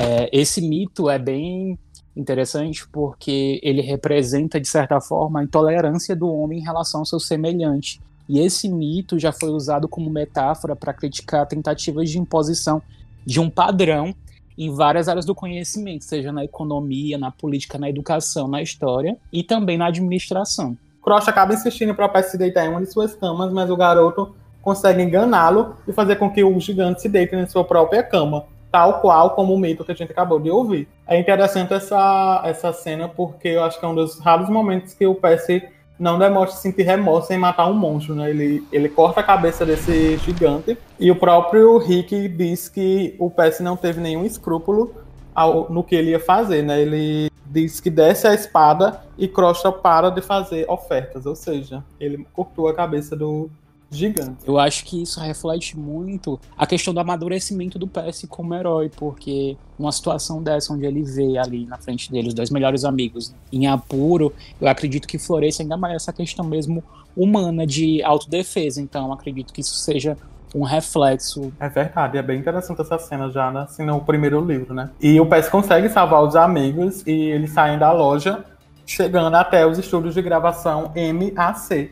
É, 0.00 0.28
esse 0.32 0.60
mito 0.60 1.08
é 1.08 1.18
bem 1.18 1.78
interessante 2.16 2.86
porque 2.88 3.60
ele 3.62 3.80
representa, 3.80 4.60
de 4.60 4.68
certa 4.68 5.00
forma, 5.00 5.40
a 5.40 5.44
intolerância 5.44 6.14
do 6.14 6.28
homem 6.28 6.58
em 6.58 6.62
relação 6.62 7.00
ao 7.00 7.06
seu 7.06 7.18
semelhante. 7.18 8.00
E 8.28 8.38
esse 8.38 8.68
mito 8.68 9.18
já 9.18 9.32
foi 9.32 9.50
usado 9.50 9.88
como 9.88 10.08
metáfora 10.10 10.76
para 10.76 10.92
criticar 10.92 11.46
tentativas 11.46 12.10
de 12.10 12.18
imposição 12.18 12.80
de 13.24 13.40
um 13.40 13.50
padrão 13.50 14.14
em 14.56 14.74
várias 14.74 15.08
áreas 15.08 15.24
do 15.24 15.34
conhecimento, 15.34 16.04
seja 16.04 16.30
na 16.30 16.44
economia, 16.44 17.16
na 17.16 17.30
política, 17.30 17.78
na 17.78 17.88
educação, 17.88 18.46
na 18.46 18.62
história 18.62 19.16
e 19.32 19.42
também 19.42 19.78
na 19.78 19.86
administração. 19.86 20.76
Cross 21.02 21.26
acaba 21.26 21.54
insistindo 21.54 21.94
para 21.94 22.06
o 22.06 22.08
Pet 22.08 22.30
se 22.30 22.38
deitar 22.38 22.64
em 22.64 22.68
uma 22.68 22.80
de 22.80 22.92
suas 22.92 23.14
camas, 23.14 23.52
mas 23.52 23.68
o 23.70 23.76
garoto 23.76 24.34
consegue 24.60 25.02
enganá-lo 25.02 25.74
e 25.88 25.92
fazer 25.92 26.16
com 26.16 26.30
que 26.30 26.44
o 26.44 26.60
gigante 26.60 27.02
se 27.02 27.08
deite 27.08 27.34
em 27.34 27.46
sua 27.48 27.64
própria 27.64 28.02
cama 28.02 28.44
tal 28.72 29.00
qual 29.00 29.30
como 29.30 29.54
o 29.54 29.58
mito 29.58 29.84
que 29.84 29.92
a 29.92 29.94
gente 29.94 30.10
acabou 30.10 30.40
de 30.40 30.50
ouvir. 30.50 30.88
É 31.06 31.20
interessante 31.20 31.74
essa, 31.74 32.40
essa 32.44 32.72
cena 32.72 33.06
porque 33.06 33.48
eu 33.48 33.62
acho 33.62 33.78
que 33.78 33.84
é 33.84 33.88
um 33.88 33.94
dos 33.94 34.18
raros 34.18 34.48
momentos 34.48 34.94
que 34.94 35.06
o 35.06 35.14
Percy 35.14 35.62
não 35.98 36.18
demonstra 36.18 36.58
sentir 36.58 36.82
remorso 36.82 37.32
em 37.32 37.38
matar 37.38 37.66
um 37.66 37.74
monstro, 37.74 38.14
né? 38.14 38.30
Ele, 38.30 38.66
ele 38.72 38.88
corta 38.88 39.20
a 39.20 39.22
cabeça 39.22 39.64
desse 39.64 40.16
gigante 40.16 40.76
e 40.98 41.10
o 41.10 41.16
próprio 41.16 41.78
Rick 41.78 42.28
diz 42.28 42.68
que 42.68 43.14
o 43.18 43.30
Percy 43.30 43.62
não 43.62 43.76
teve 43.76 44.00
nenhum 44.00 44.24
escrúpulo 44.24 44.94
ao, 45.34 45.70
no 45.70 45.84
que 45.84 45.94
ele 45.94 46.10
ia 46.10 46.18
fazer, 46.18 46.62
né? 46.62 46.80
Ele 46.80 47.30
diz 47.46 47.78
que 47.78 47.90
desce 47.90 48.26
a 48.26 48.34
espada 48.34 49.02
e 49.18 49.28
Crosta 49.28 49.70
para 49.70 50.10
de 50.10 50.22
fazer 50.22 50.64
ofertas, 50.68 51.26
ou 51.26 51.36
seja, 51.36 51.84
ele 52.00 52.26
cortou 52.32 52.66
a 52.66 52.74
cabeça 52.74 53.14
do 53.14 53.50
gigante. 53.92 54.38
Eu 54.46 54.58
acho 54.58 54.84
que 54.84 55.02
isso 55.02 55.20
reflete 55.20 55.78
muito 55.78 56.40
a 56.56 56.66
questão 56.66 56.92
do 56.94 57.00
amadurecimento 57.00 57.78
do 57.78 57.86
PS 57.86 58.26
como 58.28 58.54
herói, 58.54 58.90
porque 58.94 59.56
uma 59.78 59.92
situação 59.92 60.42
dessa, 60.42 60.72
onde 60.72 60.86
ele 60.86 61.02
vê 61.02 61.38
ali 61.38 61.66
na 61.66 61.78
frente 61.78 62.10
dele 62.10 62.28
os 62.28 62.34
dois 62.34 62.50
melhores 62.50 62.84
amigos 62.84 63.34
em 63.52 63.66
apuro, 63.66 64.32
eu 64.60 64.68
acredito 64.68 65.06
que 65.06 65.18
floresça 65.18 65.62
ainda 65.62 65.76
mais 65.76 65.96
essa 65.96 66.12
questão 66.12 66.44
mesmo 66.44 66.82
humana 67.16 67.66
de 67.66 68.02
autodefesa. 68.02 68.80
Então, 68.80 69.12
acredito 69.12 69.52
que 69.52 69.60
isso 69.60 69.74
seja 69.74 70.16
um 70.54 70.62
reflexo. 70.62 71.52
É 71.58 71.68
verdade, 71.68 72.18
é 72.18 72.22
bem 72.22 72.38
interessante 72.38 72.80
essa 72.80 72.98
cena 72.98 73.30
já 73.30 73.50
né, 73.50 73.62
assim, 73.62 73.84
no 73.84 74.00
primeiro 74.00 74.44
livro, 74.44 74.74
né? 74.74 74.90
E 75.00 75.18
o 75.18 75.26
Pes 75.26 75.48
consegue 75.48 75.88
salvar 75.88 76.22
os 76.22 76.36
amigos 76.36 77.02
e 77.06 77.10
eles 77.10 77.50
saem 77.50 77.78
da 77.78 77.90
loja, 77.92 78.44
chegando 78.86 79.34
até 79.34 79.66
os 79.66 79.78
estúdios 79.78 80.14
de 80.14 80.22
gravação 80.22 80.92
MAC, 80.94 81.90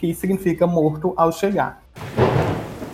que 0.00 0.14
significa 0.14 0.66
morto 0.66 1.12
ao 1.14 1.30
chegar. 1.30 1.84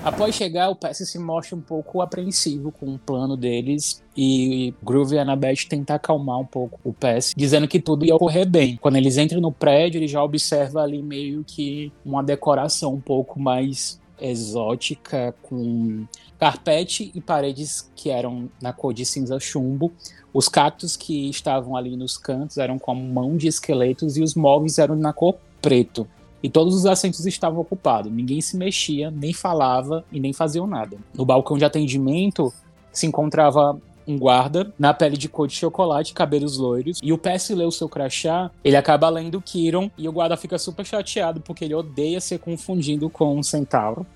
Após 0.03 0.35
chegar, 0.35 0.69
o 0.71 0.77
Pes 0.77 0.99
se 0.99 1.19
mostra 1.19 1.57
um 1.57 1.61
pouco 1.61 2.01
apreensivo 2.01 2.71
com 2.71 2.95
o 2.95 2.99
plano 2.99 3.37
deles 3.37 4.03
e 4.17 4.75
Groove 4.83 5.17
e 5.17 5.19
Annabeth 5.19 5.69
tentam 5.69 5.97
acalmar 5.97 6.39
um 6.39 6.45
pouco 6.45 6.79
o 6.85 6.93
Pes, 6.93 7.33
dizendo 7.37 7.67
que 7.67 7.81
tudo 7.81 8.05
ia 8.05 8.15
ocorrer 8.15 8.49
bem. 8.49 8.77
Quando 8.77 8.97
eles 8.97 9.17
entram 9.17 9.41
no 9.41 9.53
prédio, 9.53 9.99
ele 9.99 10.09
já 10.09 10.23
observa 10.23 10.83
ali 10.83 11.03
meio 11.03 11.45
que 11.45 11.93
uma 12.05 12.23
decoração 12.23 12.95
um 12.95 13.01
pouco 13.01 13.39
mais 13.41 14.01
exótica, 14.21 15.35
com 15.43 16.07
carpete 16.39 17.11
e 17.15 17.21
paredes 17.21 17.91
que 17.95 18.11
eram 18.11 18.49
na 18.61 18.73
cor 18.73 18.93
de 18.95 19.05
cinza 19.05 19.39
chumbo. 19.39 19.93
Os 20.33 20.49
cactos 20.49 20.97
que 20.97 21.29
estavam 21.31 21.77
ali 21.77 21.97
nos 21.97 22.17
cantos 22.17 22.59
eram 22.59 22.79
como 22.79 23.03
mão 23.03 23.37
de 23.37 23.49
esqueletos 23.49 24.17
e 24.17 24.23
os 24.23 24.35
móveis 24.35 24.79
eram 24.79 24.95
na 24.95 25.13
cor 25.13 25.37
preto. 25.61 26.07
E 26.43 26.51
todos 26.51 26.75
os 26.75 26.87
assentos 26.87 27.25
estavam 27.27 27.61
ocupados. 27.61 28.13
Ninguém 28.13 28.41
se 28.41 28.57
mexia, 28.57 29.11
nem 29.11 29.33
falava 29.33 30.05
e 30.13 30.21
nem 30.21 30.33
faziam 30.33 30.67
nada. 30.67 30.97
No 31.15 31.25
balcão 31.25 31.59
de 31.59 31.65
atendimento 31.65 32.53
se 32.93 33.07
encontrava 33.07 33.79
um 34.07 34.17
guarda 34.17 34.73
na 34.79 34.95
pele 34.95 35.17
de 35.17 35.29
cor 35.29 35.49
de 35.49 35.55
chocolate, 35.55 36.15
cabelos 36.15 36.57
loiros, 36.57 37.01
e 37.03 37.13
o 37.13 37.19
PS 37.19 37.51
lê 37.51 37.65
o 37.65 37.73
seu 37.73 37.89
crachá, 37.89 38.51
ele 38.63 38.77
acaba 38.77 39.09
lendo 39.09 39.41
Kiron, 39.41 39.91
e 39.99 40.09
o 40.09 40.13
guarda 40.13 40.37
fica 40.37 40.59
super 40.59 40.87
chateado 40.87 41.41
porque 41.41 41.65
ele 41.65 41.75
odeia 41.75 42.21
ser 42.21 42.39
confundido 42.39 43.11
com 43.11 43.37
um 43.37 43.43
centauro, 43.43 44.07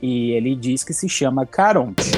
e 0.00 0.30
ele 0.30 0.54
diz 0.54 0.84
que 0.84 0.92
se 0.92 1.08
chama 1.08 1.44
Caronte. 1.44 2.12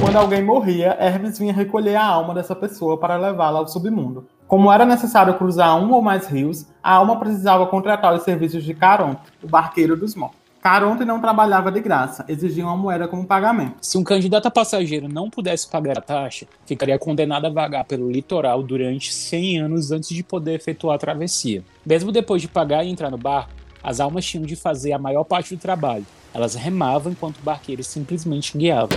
Quando 0.00 0.16
alguém 0.16 0.42
morria, 0.42 0.96
Hermes 0.98 1.38
vinha 1.38 1.52
recolher 1.52 1.96
a 1.96 2.04
alma 2.04 2.34
dessa 2.34 2.54
pessoa 2.54 2.98
para 2.98 3.16
levá-la 3.16 3.58
ao 3.58 3.68
submundo. 3.68 4.26
Como 4.48 4.72
era 4.72 4.86
necessário 4.86 5.36
cruzar 5.36 5.78
um 5.78 5.92
ou 5.92 6.00
mais 6.00 6.26
rios, 6.26 6.64
a 6.82 6.94
alma 6.94 7.20
precisava 7.20 7.66
contratar 7.66 8.14
os 8.14 8.22
serviços 8.22 8.64
de 8.64 8.72
Caronte, 8.72 9.20
o 9.42 9.46
barqueiro 9.46 9.94
dos 9.94 10.14
mortos. 10.14 10.38
Caronte 10.62 11.04
não 11.04 11.20
trabalhava 11.20 11.70
de 11.70 11.80
graça, 11.80 12.24
exigia 12.26 12.64
uma 12.64 12.74
moeda 12.74 13.06
como 13.06 13.26
pagamento. 13.26 13.74
Se 13.82 13.98
um 13.98 14.02
candidato 14.02 14.46
a 14.46 14.50
passageiro 14.50 15.06
não 15.06 15.28
pudesse 15.28 15.68
pagar 15.68 15.98
a 15.98 16.00
taxa, 16.00 16.46
ficaria 16.64 16.98
condenado 16.98 17.44
a 17.44 17.50
vagar 17.50 17.84
pelo 17.84 18.10
litoral 18.10 18.62
durante 18.62 19.12
100 19.12 19.60
anos 19.60 19.92
antes 19.92 20.08
de 20.08 20.22
poder 20.22 20.54
efetuar 20.54 20.96
a 20.96 20.98
travessia. 20.98 21.62
Mesmo 21.84 22.10
depois 22.10 22.40
de 22.40 22.48
pagar 22.48 22.82
e 22.84 22.90
entrar 22.90 23.10
no 23.10 23.18
barco, 23.18 23.50
as 23.82 24.00
almas 24.00 24.24
tinham 24.24 24.46
de 24.46 24.56
fazer 24.56 24.94
a 24.94 24.98
maior 24.98 25.24
parte 25.24 25.54
do 25.54 25.60
trabalho. 25.60 26.06
Elas 26.32 26.54
remavam 26.54 27.12
enquanto 27.12 27.36
o 27.36 27.42
barqueiro 27.42 27.84
simplesmente 27.84 28.56
guiava. 28.56 28.88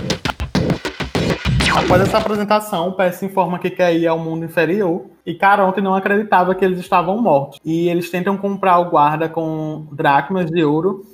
Após 1.76 2.00
essa 2.00 2.16
apresentação, 2.16 2.88
o 2.88 2.92
PS 2.92 3.22
informa 3.22 3.58
que 3.58 3.68
quer 3.68 3.94
ir 3.94 4.06
ao 4.06 4.18
mundo 4.18 4.46
inferior 4.46 5.11
e 5.24 5.34
Caronte 5.34 5.80
não 5.80 5.94
acreditava 5.94 6.54
que 6.54 6.64
eles 6.64 6.78
estavam 6.78 7.20
mortos. 7.20 7.58
E 7.64 7.88
eles 7.88 8.10
tentam 8.10 8.36
comprar 8.36 8.78
o 8.80 8.90
guarda 8.90 9.28
com 9.28 9.86
dracmas 9.92 10.50
de 10.50 10.64
ouro 10.64 11.04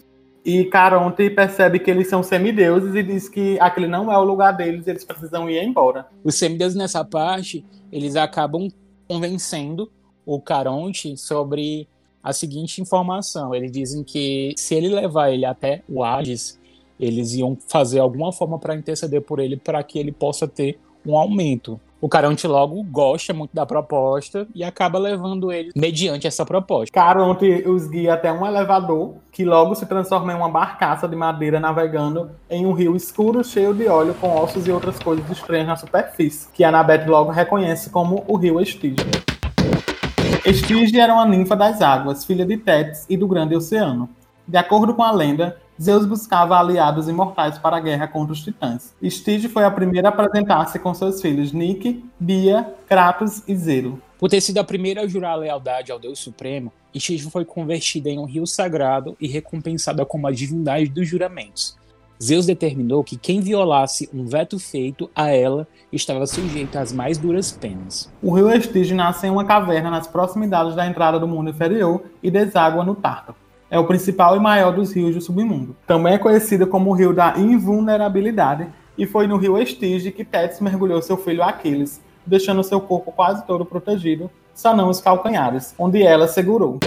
e 0.44 0.64
Caronte 0.64 1.28
percebe 1.28 1.78
que 1.78 1.90
eles 1.90 2.08
são 2.08 2.22
semideuses 2.22 2.94
e 2.94 3.02
diz 3.02 3.28
que 3.28 3.60
aquele 3.60 3.86
não 3.86 4.10
é 4.10 4.16
o 4.16 4.24
lugar 4.24 4.52
deles, 4.52 4.86
eles 4.86 5.04
precisam 5.04 5.48
ir 5.50 5.62
embora. 5.62 6.06
Os 6.24 6.36
semideuses 6.36 6.76
nessa 6.76 7.04
parte, 7.04 7.64
eles 7.92 8.16
acabam 8.16 8.68
convencendo 9.06 9.90
o 10.24 10.40
Caronte 10.40 11.16
sobre 11.18 11.86
a 12.22 12.32
seguinte 12.32 12.80
informação. 12.80 13.54
Eles 13.54 13.70
dizem 13.70 14.02
que 14.02 14.54
se 14.56 14.74
ele 14.74 14.88
levar 14.88 15.30
ele 15.30 15.44
até 15.44 15.82
o 15.88 16.02
Hades, 16.02 16.58
eles 16.98 17.34
iam 17.34 17.56
fazer 17.68 17.98
alguma 17.98 18.32
forma 18.32 18.58
para 18.58 18.74
interceder 18.74 19.20
por 19.20 19.40
ele 19.40 19.56
para 19.56 19.82
que 19.82 19.98
ele 19.98 20.12
possa 20.12 20.48
ter 20.48 20.78
um 21.06 21.16
aumento 21.16 21.78
o 22.00 22.08
Caronte 22.08 22.46
logo 22.46 22.80
gosta 22.84 23.34
muito 23.34 23.52
da 23.52 23.66
proposta 23.66 24.46
e 24.54 24.62
acaba 24.62 24.98
levando 24.98 25.50
ele 25.50 25.72
mediante 25.74 26.26
essa 26.26 26.44
proposta. 26.46 26.92
Caronte 26.92 27.64
os 27.66 27.88
guia 27.88 28.14
até 28.14 28.32
um 28.32 28.46
elevador 28.46 29.14
que 29.32 29.44
logo 29.44 29.74
se 29.74 29.84
transforma 29.84 30.32
em 30.32 30.36
uma 30.36 30.48
barcaça 30.48 31.08
de 31.08 31.16
madeira 31.16 31.58
navegando 31.58 32.30
em 32.48 32.66
um 32.66 32.72
rio 32.72 32.94
escuro 32.94 33.42
cheio 33.42 33.74
de 33.74 33.88
óleo 33.88 34.14
com 34.20 34.34
ossos 34.36 34.66
e 34.66 34.70
outras 34.70 34.98
coisas 34.98 35.28
estranhas 35.28 35.66
na 35.66 35.76
superfície, 35.76 36.48
que 36.52 36.62
Annabeth 36.62 37.06
logo 37.06 37.30
reconhece 37.30 37.90
como 37.90 38.24
o 38.28 38.36
rio 38.36 38.60
Estige. 38.60 38.96
Estige 40.44 40.98
era 40.98 41.12
uma 41.12 41.26
ninfa 41.26 41.56
das 41.56 41.82
águas, 41.82 42.24
filha 42.24 42.46
de 42.46 42.56
Tétis 42.56 43.06
e 43.08 43.16
do 43.16 43.26
grande 43.26 43.56
oceano. 43.56 44.08
De 44.46 44.56
acordo 44.56 44.94
com 44.94 45.02
a 45.02 45.10
lenda, 45.10 45.58
Zeus 45.80 46.04
buscava 46.04 46.58
aliados 46.58 47.08
imortais 47.08 47.56
para 47.56 47.76
a 47.76 47.80
guerra 47.80 48.08
contra 48.08 48.32
os 48.32 48.42
titãs. 48.42 48.94
Stige 49.00 49.48
foi 49.48 49.62
a 49.62 49.70
primeira 49.70 50.08
a 50.08 50.10
apresentar-se 50.10 50.76
com 50.78 50.92
seus 50.92 51.22
filhos 51.22 51.52
Nike, 51.52 52.04
Bia, 52.18 52.74
Kratos 52.88 53.44
e 53.46 53.54
Zero. 53.54 54.02
Por 54.18 54.28
ter 54.28 54.40
sido 54.40 54.58
a 54.58 54.64
primeira 54.64 55.02
a 55.02 55.06
jurar 55.06 55.36
lealdade 55.36 55.92
ao 55.92 55.98
Deus 56.00 56.18
Supremo, 56.18 56.72
Stige 56.96 57.30
foi 57.30 57.44
convertida 57.44 58.10
em 58.10 58.18
um 58.18 58.24
rio 58.24 58.44
sagrado 58.44 59.16
e 59.20 59.28
recompensada 59.28 60.04
como 60.04 60.26
a 60.26 60.32
divindade 60.32 60.88
dos 60.88 61.06
juramentos. 61.06 61.76
Zeus 62.20 62.46
determinou 62.46 63.04
que 63.04 63.16
quem 63.16 63.40
violasse 63.40 64.10
um 64.12 64.26
veto 64.26 64.58
feito 64.58 65.08
a 65.14 65.28
ela 65.28 65.68
estava 65.92 66.26
sujeito 66.26 66.76
às 66.76 66.92
mais 66.92 67.16
duras 67.16 67.52
penas. 67.52 68.12
O 68.20 68.34
rio 68.34 68.50
Estige 68.50 68.92
nasce 68.92 69.28
em 69.28 69.30
uma 69.30 69.44
caverna 69.44 69.88
nas 69.88 70.08
proximidades 70.08 70.74
da 70.74 70.84
entrada 70.84 71.20
do 71.20 71.28
mundo 71.28 71.50
inferior 71.50 72.02
e 72.20 72.28
deságua 72.28 72.84
no 72.84 72.96
Tártaro 72.96 73.36
é 73.70 73.78
o 73.78 73.84
principal 73.84 74.36
e 74.36 74.40
maior 74.40 74.72
dos 74.72 74.92
rios 74.92 75.14
do 75.14 75.20
submundo. 75.20 75.76
Também 75.86 76.14
é 76.14 76.18
conhecido 76.18 76.66
como 76.66 76.90
o 76.90 76.94
rio 76.94 77.12
da 77.12 77.34
invulnerabilidade 77.36 78.66
e 78.96 79.06
foi 79.06 79.26
no 79.26 79.36
rio 79.36 79.58
Estige 79.58 80.10
que 80.10 80.24
Tétis 80.24 80.60
mergulhou 80.60 81.00
seu 81.02 81.16
filho 81.16 81.42
Aquiles, 81.42 82.00
deixando 82.26 82.62
seu 82.62 82.80
corpo 82.80 83.12
quase 83.12 83.46
todo 83.46 83.64
protegido, 83.64 84.30
só 84.54 84.74
não 84.74 84.88
os 84.88 85.00
calcanhares, 85.00 85.74
onde 85.78 86.02
ela 86.02 86.26
segurou. 86.26 86.78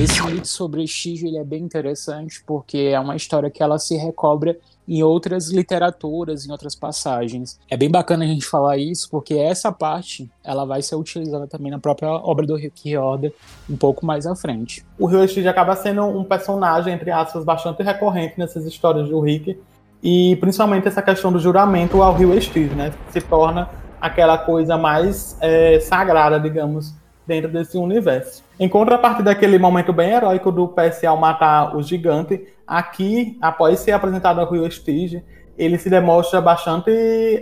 Esse 0.00 0.22
mito 0.22 0.48
sobre 0.48 0.82
Estígio 0.82 1.28
ele 1.28 1.36
é 1.36 1.44
bem 1.44 1.62
interessante 1.62 2.42
porque 2.46 2.78
é 2.90 2.98
uma 2.98 3.14
história 3.14 3.50
que 3.50 3.62
ela 3.62 3.78
se 3.78 3.98
recobra 3.98 4.56
em 4.88 5.02
outras 5.02 5.50
literaturas, 5.50 6.46
em 6.46 6.50
outras 6.50 6.74
passagens. 6.74 7.60
É 7.68 7.76
bem 7.76 7.90
bacana 7.90 8.24
a 8.24 8.26
gente 8.26 8.46
falar 8.46 8.78
isso, 8.78 9.10
porque 9.10 9.34
essa 9.34 9.70
parte 9.70 10.30
ela 10.42 10.64
vai 10.64 10.80
ser 10.80 10.94
utilizada 10.94 11.46
também 11.46 11.70
na 11.70 11.78
própria 11.78 12.08
obra 12.08 12.46
do 12.46 12.56
Riordan 12.56 13.28
um 13.68 13.76
pouco 13.76 14.06
mais 14.06 14.26
à 14.26 14.34
frente. 14.34 14.82
O 14.98 15.04
Rio 15.04 15.28
Steve 15.28 15.48
acaba 15.48 15.76
sendo 15.76 16.02
um 16.06 16.24
personagem, 16.24 16.94
entre 16.94 17.10
aspas, 17.10 17.44
bastante 17.44 17.82
recorrente 17.82 18.38
nessas 18.38 18.64
histórias 18.64 19.06
do 19.10 19.20
Rick, 19.20 19.60
e 20.02 20.34
principalmente 20.36 20.88
essa 20.88 21.02
questão 21.02 21.30
do 21.30 21.38
juramento 21.38 22.02
ao 22.02 22.14
Rio 22.14 22.40
Steve, 22.40 22.74
né? 22.74 22.90
Se 23.10 23.20
torna 23.20 23.68
aquela 24.00 24.38
coisa 24.38 24.78
mais 24.78 25.36
é, 25.42 25.78
sagrada, 25.78 26.40
digamos, 26.40 26.94
dentro 27.30 27.48
desse 27.48 27.78
universo. 27.78 28.42
Em 28.58 28.68
contrapartida 28.68 29.30
daquele 29.30 29.56
momento 29.56 29.92
bem 29.92 30.10
heróico 30.10 30.50
do 30.50 30.66
PS 30.66 31.04
ao 31.04 31.16
matar 31.16 31.76
o 31.76 31.82
gigante, 31.82 32.44
aqui, 32.66 33.38
após 33.40 33.78
ser 33.78 33.92
apresentado 33.92 34.40
ao 34.40 34.50
Rio 34.50 34.68
Stige, 34.68 35.22
ele 35.56 35.78
se 35.78 35.88
demonstra 35.88 36.40
bastante 36.40 36.90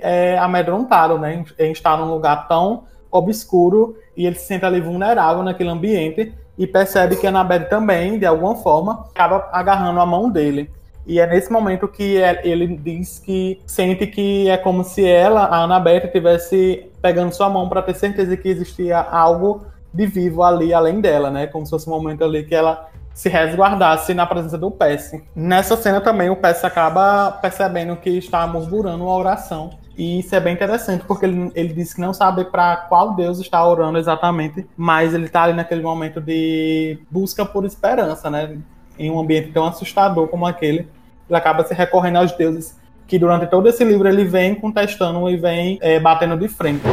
é, 0.03 0.37
amedrontado, 0.39 1.19
né, 1.19 1.43
em 1.59 1.73
estar 1.73 1.97
num 1.97 2.13
lugar 2.13 2.47
tão 2.47 2.85
obscuro 3.11 3.97
e 4.15 4.27
ele 4.27 4.37
se 4.37 4.45
sente 4.45 4.67
ali 4.67 4.79
vulnerável 4.79 5.43
naquele 5.43 5.71
ambiente 5.71 6.35
e 6.59 6.67
percebe 6.67 7.17
que 7.17 7.27
a 7.27 7.31
Annabelle 7.31 7.65
também, 7.71 8.19
de 8.19 8.27
alguma 8.27 8.57
forma, 8.57 9.07
acaba 9.15 9.49
agarrando 9.53 10.01
a 10.01 10.05
mão 10.05 10.29
dele. 10.29 10.71
E 11.07 11.19
é 11.19 11.27
nesse 11.27 11.51
momento 11.51 11.89
que 11.89 12.21
é, 12.21 12.47
ele 12.47 12.77
diz 12.77 13.19
que 13.19 13.63
sente 13.67 14.07
que 14.07 14.51
é 14.51 14.59
como 14.59 14.85
se 14.85 15.07
ela, 15.07 15.45
a 15.45 15.63
Annabelle, 15.63 16.05
estivesse 16.05 16.91
pegando 17.01 17.33
sua 17.33 17.49
mão 17.49 17.67
para 17.67 17.81
ter 17.81 17.95
certeza 17.95 18.37
que 18.37 18.49
existia 18.49 18.99
algo 18.99 19.65
de 19.93 20.07
vivo 20.07 20.43
ali 20.43 20.73
além 20.73 21.01
dela, 21.01 21.31
né? 21.31 21.47
Como 21.47 21.65
se 21.65 21.71
fosse 21.71 21.89
um 21.89 21.93
momento 21.93 22.25
ali 22.25 22.45
que 22.45 22.55
ela 22.55 22.89
se 23.19 23.29
resguardasse 23.29 24.15
na 24.15 24.25
presença 24.25 24.57
do 24.57 24.71
Percy. 24.71 25.25
Nessa 25.35 25.77
cena 25.77 26.01
também 26.01 26.31
o 26.31 26.37
Percy 26.37 26.65
acaba 26.65 27.33
percebendo 27.33 27.97
que 27.97 28.11
está 28.11 28.47
murmurando 28.47 29.03
uma 29.03 29.15
oração. 29.15 29.71
E 29.97 30.21
isso 30.21 30.33
é 30.37 30.39
bem 30.39 30.55
interessante, 30.55 31.05
porque 31.05 31.27
ele, 31.27 31.51
ele 31.57 31.75
disse 31.75 31.97
que 31.97 32.01
não 32.01 32.15
sabe 32.15 32.45
para 32.45 32.77
qual 32.77 33.17
Deus 33.17 33.41
está 33.41 33.67
orando 33.67 33.99
exatamente, 33.99 34.65
mas 34.77 35.13
ele 35.13 35.27
está 35.27 35.43
ali 35.43 35.53
naquele 35.53 35.83
momento 35.83 36.21
de 36.21 37.01
busca 37.11 37.45
por 37.45 37.65
esperança, 37.65 38.31
né? 38.31 38.57
Em 38.97 39.11
um 39.11 39.19
ambiente 39.19 39.51
tão 39.51 39.67
assustador 39.67 40.29
como 40.29 40.47
aquele, 40.47 40.89
ele 41.29 41.37
acaba 41.37 41.65
se 41.65 41.75
recorrendo 41.75 42.19
aos 42.19 42.31
deuses, 42.31 42.79
que 43.09 43.19
durante 43.19 43.49
todo 43.49 43.69
esse 43.69 43.83
livro 43.83 44.07
ele 44.07 44.25
vem 44.25 44.55
contestando 44.55 45.29
e 45.29 45.37
vem 45.37 45.77
é, 45.83 45.99
batendo 45.99 46.37
de 46.37 46.47
frente 46.47 46.85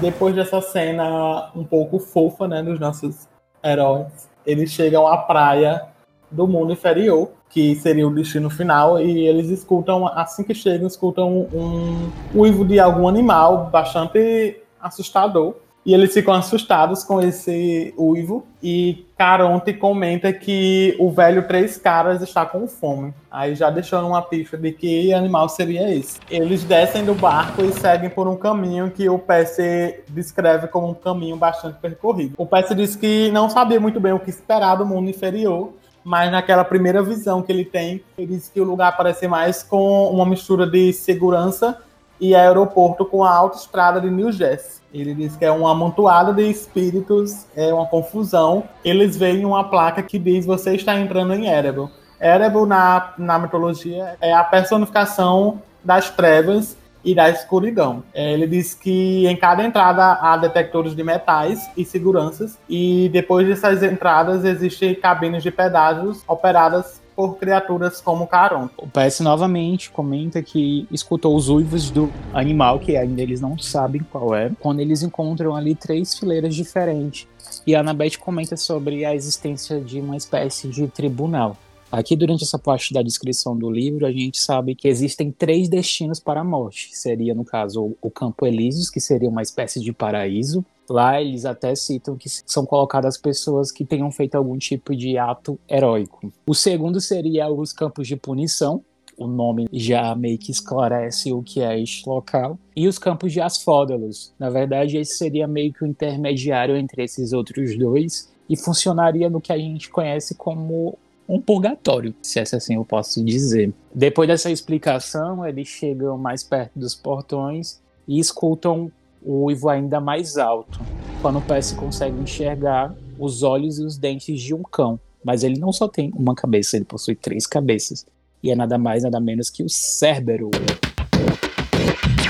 depois 0.00 0.34
dessa 0.34 0.60
cena 0.60 1.50
um 1.54 1.64
pouco 1.64 1.98
fofa, 1.98 2.46
né, 2.46 2.62
dos 2.62 2.78
nossos 2.78 3.28
heróis, 3.62 4.28
eles 4.44 4.70
chegam 4.70 5.06
à 5.06 5.18
praia 5.18 5.86
do 6.30 6.46
mundo 6.46 6.72
inferior, 6.72 7.30
que 7.48 7.74
seria 7.76 8.06
o 8.06 8.14
destino 8.14 8.50
final, 8.50 9.00
e 9.00 9.26
eles 9.26 9.48
escutam, 9.48 10.06
assim 10.06 10.44
que 10.44 10.54
chegam, 10.54 10.86
escutam 10.86 11.48
um, 11.52 12.10
um 12.34 12.40
uivo 12.40 12.64
de 12.64 12.78
algum 12.78 13.08
animal 13.08 13.70
bastante 13.70 14.60
assustador. 14.80 15.54
E 15.86 15.94
eles 15.94 16.12
ficam 16.12 16.34
assustados 16.34 17.04
com 17.04 17.22
esse 17.22 17.94
uivo. 17.96 18.44
E 18.60 19.06
Caronte 19.16 19.72
comenta 19.72 20.32
que 20.32 20.96
o 20.98 21.12
velho 21.12 21.46
Três 21.46 21.78
Caras 21.78 22.20
está 22.20 22.44
com 22.44 22.66
fome. 22.66 23.14
Aí 23.30 23.54
já 23.54 23.70
deixando 23.70 24.08
uma 24.08 24.20
pista 24.20 24.58
de 24.58 24.72
que 24.72 25.14
animal 25.14 25.48
seria 25.48 25.88
esse. 25.94 26.18
Eles 26.28 26.64
descem 26.64 27.04
do 27.04 27.14
barco 27.14 27.62
e 27.62 27.72
seguem 27.72 28.10
por 28.10 28.26
um 28.26 28.36
caminho 28.36 28.90
que 28.90 29.08
o 29.08 29.16
PC 29.16 30.02
descreve 30.08 30.66
como 30.66 30.90
um 30.90 30.94
caminho 30.94 31.36
bastante 31.36 31.78
percorrido. 31.78 32.34
O 32.36 32.44
PC 32.44 32.74
diz 32.74 32.96
que 32.96 33.30
não 33.30 33.48
sabia 33.48 33.78
muito 33.78 34.00
bem 34.00 34.12
o 34.12 34.18
que 34.18 34.28
esperar 34.28 34.74
do 34.74 34.84
mundo 34.84 35.08
inferior, 35.08 35.72
mas 36.02 36.32
naquela 36.32 36.64
primeira 36.64 37.00
visão 37.00 37.42
que 37.42 37.52
ele 37.52 37.64
tem, 37.64 38.02
ele 38.18 38.26
diz 38.34 38.48
que 38.48 38.60
o 38.60 38.64
lugar 38.64 38.96
parece 38.96 39.28
mais 39.28 39.62
com 39.62 40.10
uma 40.10 40.26
mistura 40.26 40.66
de 40.66 40.92
segurança 40.92 41.78
e 42.20 42.34
aeroporto 42.34 43.04
com 43.04 43.24
a 43.24 43.30
autoestrada 43.30 44.00
de 44.00 44.10
New 44.10 44.32
Jersey. 44.32 44.82
Ele 44.92 45.14
diz 45.14 45.36
que 45.36 45.44
é 45.44 45.50
uma 45.50 45.72
amontoada 45.72 46.32
de 46.32 46.48
espíritos, 46.48 47.46
é 47.54 47.72
uma 47.72 47.86
confusão. 47.86 48.64
Eles 48.84 49.16
veem 49.16 49.44
uma 49.44 49.64
placa 49.64 50.02
que 50.02 50.18
diz 50.18 50.46
você 50.46 50.74
está 50.74 50.98
entrando 50.98 51.34
em 51.34 51.48
Erebor. 51.48 51.90
Erebor, 52.20 52.66
na, 52.66 53.12
na 53.18 53.38
mitologia, 53.38 54.16
é 54.20 54.32
a 54.32 54.42
personificação 54.42 55.60
das 55.84 56.10
trevas 56.10 56.76
e 57.04 57.14
da 57.14 57.30
escuridão. 57.30 58.02
É, 58.12 58.32
ele 58.32 58.48
diz 58.48 58.74
que 58.74 59.26
em 59.26 59.36
cada 59.36 59.62
entrada 59.62 60.18
há 60.20 60.36
detectores 60.36 60.96
de 60.96 61.04
metais 61.04 61.70
e 61.76 61.84
seguranças, 61.84 62.58
e 62.68 63.08
depois 63.12 63.46
dessas 63.46 63.82
entradas 63.82 64.44
existem 64.44 64.94
cabines 64.94 65.42
de 65.42 65.52
pedágios 65.52 66.24
operadas 66.26 67.00
por 67.16 67.38
criaturas 67.38 68.00
como 68.02 68.26
Caron. 68.26 68.68
O 68.76 68.86
PS 68.86 69.20
novamente 69.20 69.90
comenta 69.90 70.42
que 70.42 70.86
escutou 70.92 71.34
os 71.34 71.48
uivos 71.48 71.90
do 71.90 72.12
animal, 72.34 72.78
que 72.78 72.94
ainda 72.94 73.22
eles 73.22 73.40
não 73.40 73.58
sabem 73.58 74.02
qual 74.12 74.34
é, 74.34 74.52
quando 74.60 74.80
eles 74.80 75.02
encontram 75.02 75.56
ali 75.56 75.74
três 75.74 76.16
fileiras 76.16 76.54
diferentes. 76.54 77.26
E 77.66 77.74
a 77.74 77.80
Annabeth 77.80 78.18
comenta 78.20 78.56
sobre 78.56 79.04
a 79.06 79.14
existência 79.14 79.80
de 79.80 79.98
uma 79.98 80.16
espécie 80.16 80.68
de 80.68 80.86
tribunal. 80.88 81.56
Aqui, 81.90 82.16
durante 82.16 82.42
essa 82.42 82.58
parte 82.58 82.92
da 82.92 83.00
descrição 83.00 83.56
do 83.56 83.70
livro, 83.70 84.04
a 84.04 84.12
gente 84.12 84.38
sabe 84.38 84.74
que 84.74 84.88
existem 84.88 85.30
três 85.30 85.68
destinos 85.68 86.18
para 86.18 86.40
a 86.40 86.44
morte. 86.44 86.90
Seria, 86.92 87.34
no 87.34 87.44
caso, 87.44 87.96
o 88.02 88.10
Campo 88.10 88.44
Elíseos, 88.44 88.90
que 88.90 89.00
seria 89.00 89.28
uma 89.28 89.40
espécie 89.40 89.80
de 89.80 89.92
paraíso, 89.92 90.64
Lá 90.88 91.20
eles 91.20 91.44
até 91.44 91.74
citam 91.74 92.16
que 92.16 92.28
são 92.28 92.64
colocadas 92.64 93.18
pessoas 93.18 93.70
que 93.70 93.84
tenham 93.84 94.10
feito 94.10 94.34
algum 94.34 94.56
tipo 94.58 94.94
de 94.94 95.18
ato 95.18 95.58
heróico. 95.68 96.32
O 96.46 96.54
segundo 96.54 97.00
seria 97.00 97.48
os 97.48 97.72
campos 97.72 98.06
de 98.06 98.16
punição, 98.16 98.82
o 99.16 99.26
nome 99.26 99.66
já 99.72 100.14
meio 100.14 100.38
que 100.38 100.50
esclarece 100.50 101.32
o 101.32 101.42
que 101.42 101.60
é 101.60 101.80
este 101.80 102.08
local. 102.08 102.58
E 102.74 102.86
os 102.86 102.98
campos 102.98 103.32
de 103.32 103.40
Asfódalos. 103.40 104.32
Na 104.38 104.50
verdade, 104.50 104.98
esse 104.98 105.16
seria 105.16 105.48
meio 105.48 105.72
que 105.72 105.82
o 105.82 105.86
intermediário 105.86 106.76
entre 106.76 107.02
esses 107.02 107.32
outros 107.32 107.76
dois 107.78 108.30
e 108.48 108.56
funcionaria 108.56 109.28
no 109.28 109.40
que 109.40 109.52
a 109.52 109.58
gente 109.58 109.90
conhece 109.90 110.34
como 110.34 110.98
um 111.28 111.40
purgatório, 111.40 112.14
se 112.22 112.38
assim 112.38 112.74
eu 112.74 112.84
posso 112.84 113.24
dizer. 113.24 113.72
Depois 113.92 114.28
dessa 114.28 114.50
explicação, 114.50 115.44
eles 115.44 115.66
chegam 115.66 116.16
mais 116.16 116.44
perto 116.44 116.78
dos 116.78 116.94
portões 116.94 117.80
e 118.06 118.20
escutam 118.20 118.92
o 119.26 119.46
uivo 119.46 119.68
ainda 119.68 120.00
mais 120.00 120.36
alto, 120.38 120.80
quando 121.20 121.40
o 121.40 121.42
PS 121.42 121.72
consegue 121.72 122.16
enxergar 122.20 122.94
os 123.18 123.42
olhos 123.42 123.80
e 123.80 123.82
os 123.82 123.98
dentes 123.98 124.40
de 124.40 124.54
um 124.54 124.62
cão. 124.62 125.00
Mas 125.24 125.42
ele 125.42 125.58
não 125.58 125.72
só 125.72 125.88
tem 125.88 126.12
uma 126.14 126.34
cabeça, 126.34 126.76
ele 126.76 126.84
possui 126.84 127.16
três 127.16 127.44
cabeças. 127.44 128.06
E 128.40 128.52
é 128.52 128.54
nada 128.54 128.78
mais, 128.78 129.02
nada 129.02 129.18
menos 129.18 129.50
que 129.50 129.64
o 129.64 129.68
Cérbero. 129.68 130.50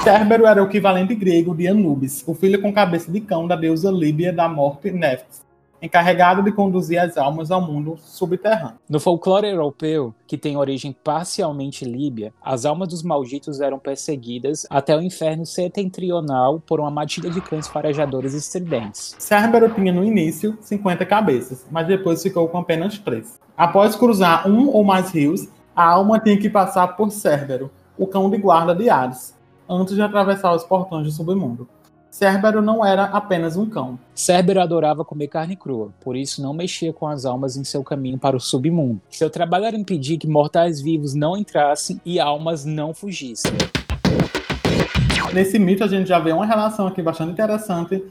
Cérbero 0.02 0.46
era 0.46 0.62
o 0.62 0.66
equivalente 0.66 1.14
grego 1.14 1.54
de 1.54 1.68
Anubis, 1.68 2.24
o 2.26 2.32
filho 2.32 2.62
com 2.62 2.72
cabeça 2.72 3.12
de 3.12 3.20
cão 3.20 3.46
da 3.46 3.56
deusa 3.56 3.90
Líbia 3.90 4.32
da 4.32 4.48
morte 4.48 4.90
Neftis 4.90 5.45
encarregado 5.80 6.42
de 6.42 6.52
conduzir 6.52 7.00
as 7.00 7.16
almas 7.16 7.50
ao 7.50 7.60
mundo 7.60 7.96
subterrâneo. 7.98 8.78
No 8.88 9.00
folclore 9.00 9.48
europeu, 9.48 10.14
que 10.26 10.38
tem 10.38 10.56
origem 10.56 10.96
parcialmente 11.04 11.84
líbia, 11.84 12.32
as 12.42 12.64
almas 12.64 12.88
dos 12.88 13.02
malditos 13.02 13.60
eram 13.60 13.78
perseguidas 13.78 14.66
até 14.70 14.96
o 14.96 15.02
inferno 15.02 15.44
setentrional 15.44 16.60
por 16.60 16.80
uma 16.80 16.90
matilha 16.90 17.30
de 17.30 17.40
cães 17.40 17.68
farejadores 17.68 18.34
estridentes. 18.34 19.14
Cérbero 19.18 19.72
tinha 19.74 19.92
no 19.92 20.04
início 20.04 20.56
50 20.60 21.04
cabeças, 21.06 21.66
mas 21.70 21.86
depois 21.86 22.22
ficou 22.22 22.48
com 22.48 22.58
apenas 22.58 22.98
três. 22.98 23.38
Após 23.56 23.96
cruzar 23.96 24.48
um 24.48 24.68
ou 24.68 24.84
mais 24.84 25.10
rios, 25.10 25.48
a 25.74 25.84
alma 25.90 26.18
tinha 26.18 26.38
que 26.38 26.48
passar 26.48 26.88
por 26.88 27.10
Cérbero, 27.10 27.70
o 27.98 28.06
cão 28.06 28.30
de 28.30 28.38
guarda 28.38 28.74
de 28.74 28.88
Hades, 28.88 29.34
antes 29.68 29.94
de 29.94 30.02
atravessar 30.02 30.54
os 30.54 30.64
portões 30.64 31.04
do 31.04 31.10
submundo. 31.10 31.68
Cérbero 32.16 32.62
não 32.62 32.82
era 32.82 33.04
apenas 33.04 33.58
um 33.58 33.68
cão. 33.68 33.98
Cérbero 34.14 34.62
adorava 34.62 35.04
comer 35.04 35.28
carne 35.28 35.54
crua, 35.54 35.92
por 36.00 36.16
isso 36.16 36.40
não 36.40 36.54
mexia 36.54 36.90
com 36.90 37.06
as 37.06 37.26
almas 37.26 37.58
em 37.58 37.62
seu 37.62 37.84
caminho 37.84 38.16
para 38.16 38.34
o 38.34 38.40
submundo. 38.40 39.02
Seu 39.10 39.28
trabalho 39.28 39.66
era 39.66 39.76
impedir 39.76 40.16
que 40.16 40.26
mortais 40.26 40.80
vivos 40.80 41.12
não 41.12 41.36
entrassem 41.36 42.00
e 42.06 42.18
almas 42.18 42.64
não 42.64 42.94
fugissem. 42.94 43.52
Nesse 45.34 45.58
mito 45.58 45.84
a 45.84 45.88
gente 45.88 46.08
já 46.08 46.18
vê 46.18 46.32
uma 46.32 46.46
relação 46.46 46.86
aqui 46.86 47.02
bastante 47.02 47.32
interessante 47.32 48.02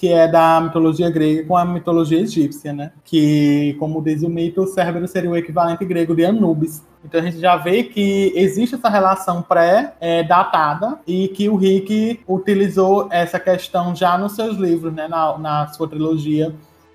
que 0.00 0.08
é 0.08 0.26
da 0.26 0.58
mitologia 0.62 1.10
grega 1.10 1.46
com 1.46 1.54
a 1.54 1.62
mitologia 1.62 2.20
egípcia, 2.20 2.72
né? 2.72 2.90
Que, 3.04 3.76
como 3.78 4.02
diz 4.02 4.22
o 4.22 4.30
mito, 4.30 4.66
Cérbero 4.66 5.06
seria 5.06 5.28
o 5.28 5.36
equivalente 5.36 5.84
grego 5.84 6.16
de 6.16 6.24
Anubis. 6.24 6.82
Então 7.04 7.20
a 7.20 7.22
gente 7.22 7.38
já 7.38 7.58
vê 7.58 7.82
que 7.82 8.32
existe 8.34 8.76
essa 8.76 8.88
relação 8.88 9.42
pré-datada 9.42 10.98
e 11.06 11.28
que 11.28 11.50
o 11.50 11.56
Rick 11.56 12.20
utilizou 12.26 13.08
essa 13.10 13.38
questão 13.38 13.94
já 13.94 14.16
nos 14.16 14.32
seus 14.32 14.56
livros, 14.56 14.90
né? 14.94 15.06
Na, 15.06 15.36
na 15.36 15.68
sua 15.68 15.86
trilogia 15.86 16.54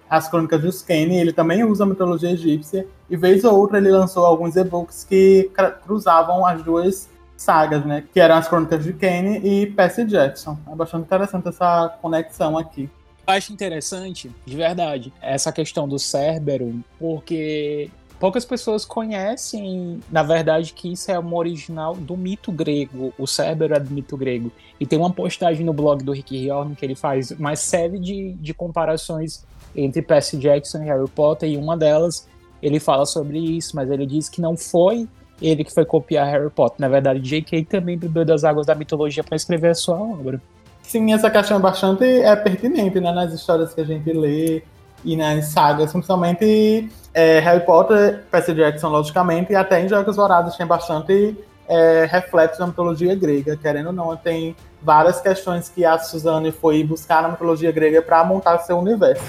As 0.10 0.28
Crônicas 0.28 0.60
dos 0.60 0.82
Kenny. 0.82 1.20
Ele 1.20 1.32
também 1.32 1.64
usa 1.64 1.84
a 1.84 1.88
mitologia 1.88 2.32
egípcia 2.32 2.88
e, 3.08 3.16
vez 3.16 3.44
ou 3.44 3.56
outra, 3.56 3.78
ele 3.78 3.92
lançou 3.92 4.26
alguns 4.26 4.56
e-books 4.56 5.04
que 5.04 5.52
cruzavam 5.86 6.44
as 6.44 6.64
duas 6.64 7.08
sagas, 7.38 7.86
né? 7.86 8.04
Que 8.14 8.20
eram 8.20 8.36
as 8.36 8.48
Crônicas 8.48 8.84
de 8.84 8.94
Kane 8.94 9.40
e 9.44 9.68
Percy 9.68 10.06
Jackson. 10.06 10.58
É 10.72 10.76
bastante 10.76 11.06
interessante 11.06 11.48
essa 11.48 11.90
conexão 12.02 12.58
aqui. 12.58 12.90
Acho 13.28 13.52
interessante, 13.52 14.32
de 14.46 14.56
verdade, 14.56 15.12
essa 15.20 15.52
questão 15.52 15.88
do 15.88 15.98
Cérbero, 15.98 16.84
porque 17.00 17.90
poucas 18.20 18.46
pessoas 18.46 18.86
conhecem, 18.86 20.00
na 20.12 20.22
verdade, 20.22 20.74
que 20.74 20.94
isso 20.94 21.10
é 21.10 21.18
uma 21.18 21.36
original 21.36 21.96
do 21.96 22.16
mito 22.16 22.52
grego. 22.52 23.12
O 23.18 23.26
Cérbero 23.26 23.74
é 23.74 23.80
do 23.80 23.92
mito 23.92 24.16
grego. 24.16 24.52
E 24.80 24.86
tem 24.86 25.00
uma 25.00 25.12
postagem 25.12 25.66
no 25.66 25.74
blog 25.74 26.04
do 26.04 26.12
Rick 26.12 26.38
Riordan 26.38 26.76
que 26.76 26.86
ele 26.86 26.96
faz 26.96 27.32
uma 27.32 27.56
série 27.56 27.98
de, 27.98 28.34
de 28.34 28.54
comparações 28.54 29.44
entre 29.76 30.04
Percy 30.04 30.38
Jackson 30.38 30.84
e 30.84 30.86
Harry 30.86 31.10
Potter, 31.10 31.50
e 31.50 31.58
uma 31.58 31.76
delas 31.76 32.28
ele 32.62 32.80
fala 32.80 33.06
sobre 33.06 33.40
isso, 33.40 33.76
mas 33.76 33.90
ele 33.90 34.06
diz 34.06 34.30
que 34.30 34.40
não 34.40 34.56
foi 34.56 35.08
ele 35.42 35.64
que 35.64 35.74
foi 35.74 35.86
copiar 35.86 36.28
Harry 36.28 36.50
Potter. 36.50 36.78
Na 36.80 36.88
verdade, 36.88 37.20
J.K. 37.20 37.66
também 37.66 37.98
bebeu 37.98 38.26
das 38.26 38.44
águas 38.44 38.66
da 38.66 38.76
mitologia 38.76 39.24
para 39.24 39.36
escrever 39.36 39.70
a 39.70 39.76
sua 39.76 39.96
obra. 39.96 40.42
Sim, 40.82 41.14
essa 41.14 41.30
questão 41.30 41.58
é 41.58 41.60
bastante 41.60 42.06
é, 42.06 42.36
pertinente 42.36 43.00
né, 43.00 43.12
nas 43.12 43.34
histórias 43.34 43.74
que 43.74 43.82
a 43.82 43.86
gente 43.86 44.12
lê 44.14 44.64
e 45.04 45.16
nas 45.16 45.46
sagas, 45.46 45.92
principalmente 45.92 46.90
é, 47.14 47.40
Harry 47.40 47.66
Potter, 47.66 48.24
Percy 48.32 48.54
Jackson, 48.54 48.90
logicamente, 48.90 49.52
e 49.52 49.56
até 49.56 49.84
em 49.84 49.88
Jogos 49.88 50.16
Vorazes 50.16 50.56
tem 50.56 50.66
bastante 50.66 51.38
é, 51.68 52.08
reflexos 52.10 52.60
da 52.60 52.68
mitologia 52.68 53.16
grega, 53.16 53.58
querendo 53.58 53.88
ou 53.88 53.94
não, 53.94 54.16
tem 54.16 54.56
várias 54.82 55.20
questões 55.20 55.70
que 55.70 55.84
a 55.84 55.98
Suzanne 55.98 56.52
foi 56.52 56.84
buscar 56.84 57.24
na 57.24 57.30
mitologia 57.30 57.72
grega 57.72 58.02
para 58.02 58.24
montar 58.24 58.60
seu 58.60 58.78
universo. 58.78 59.24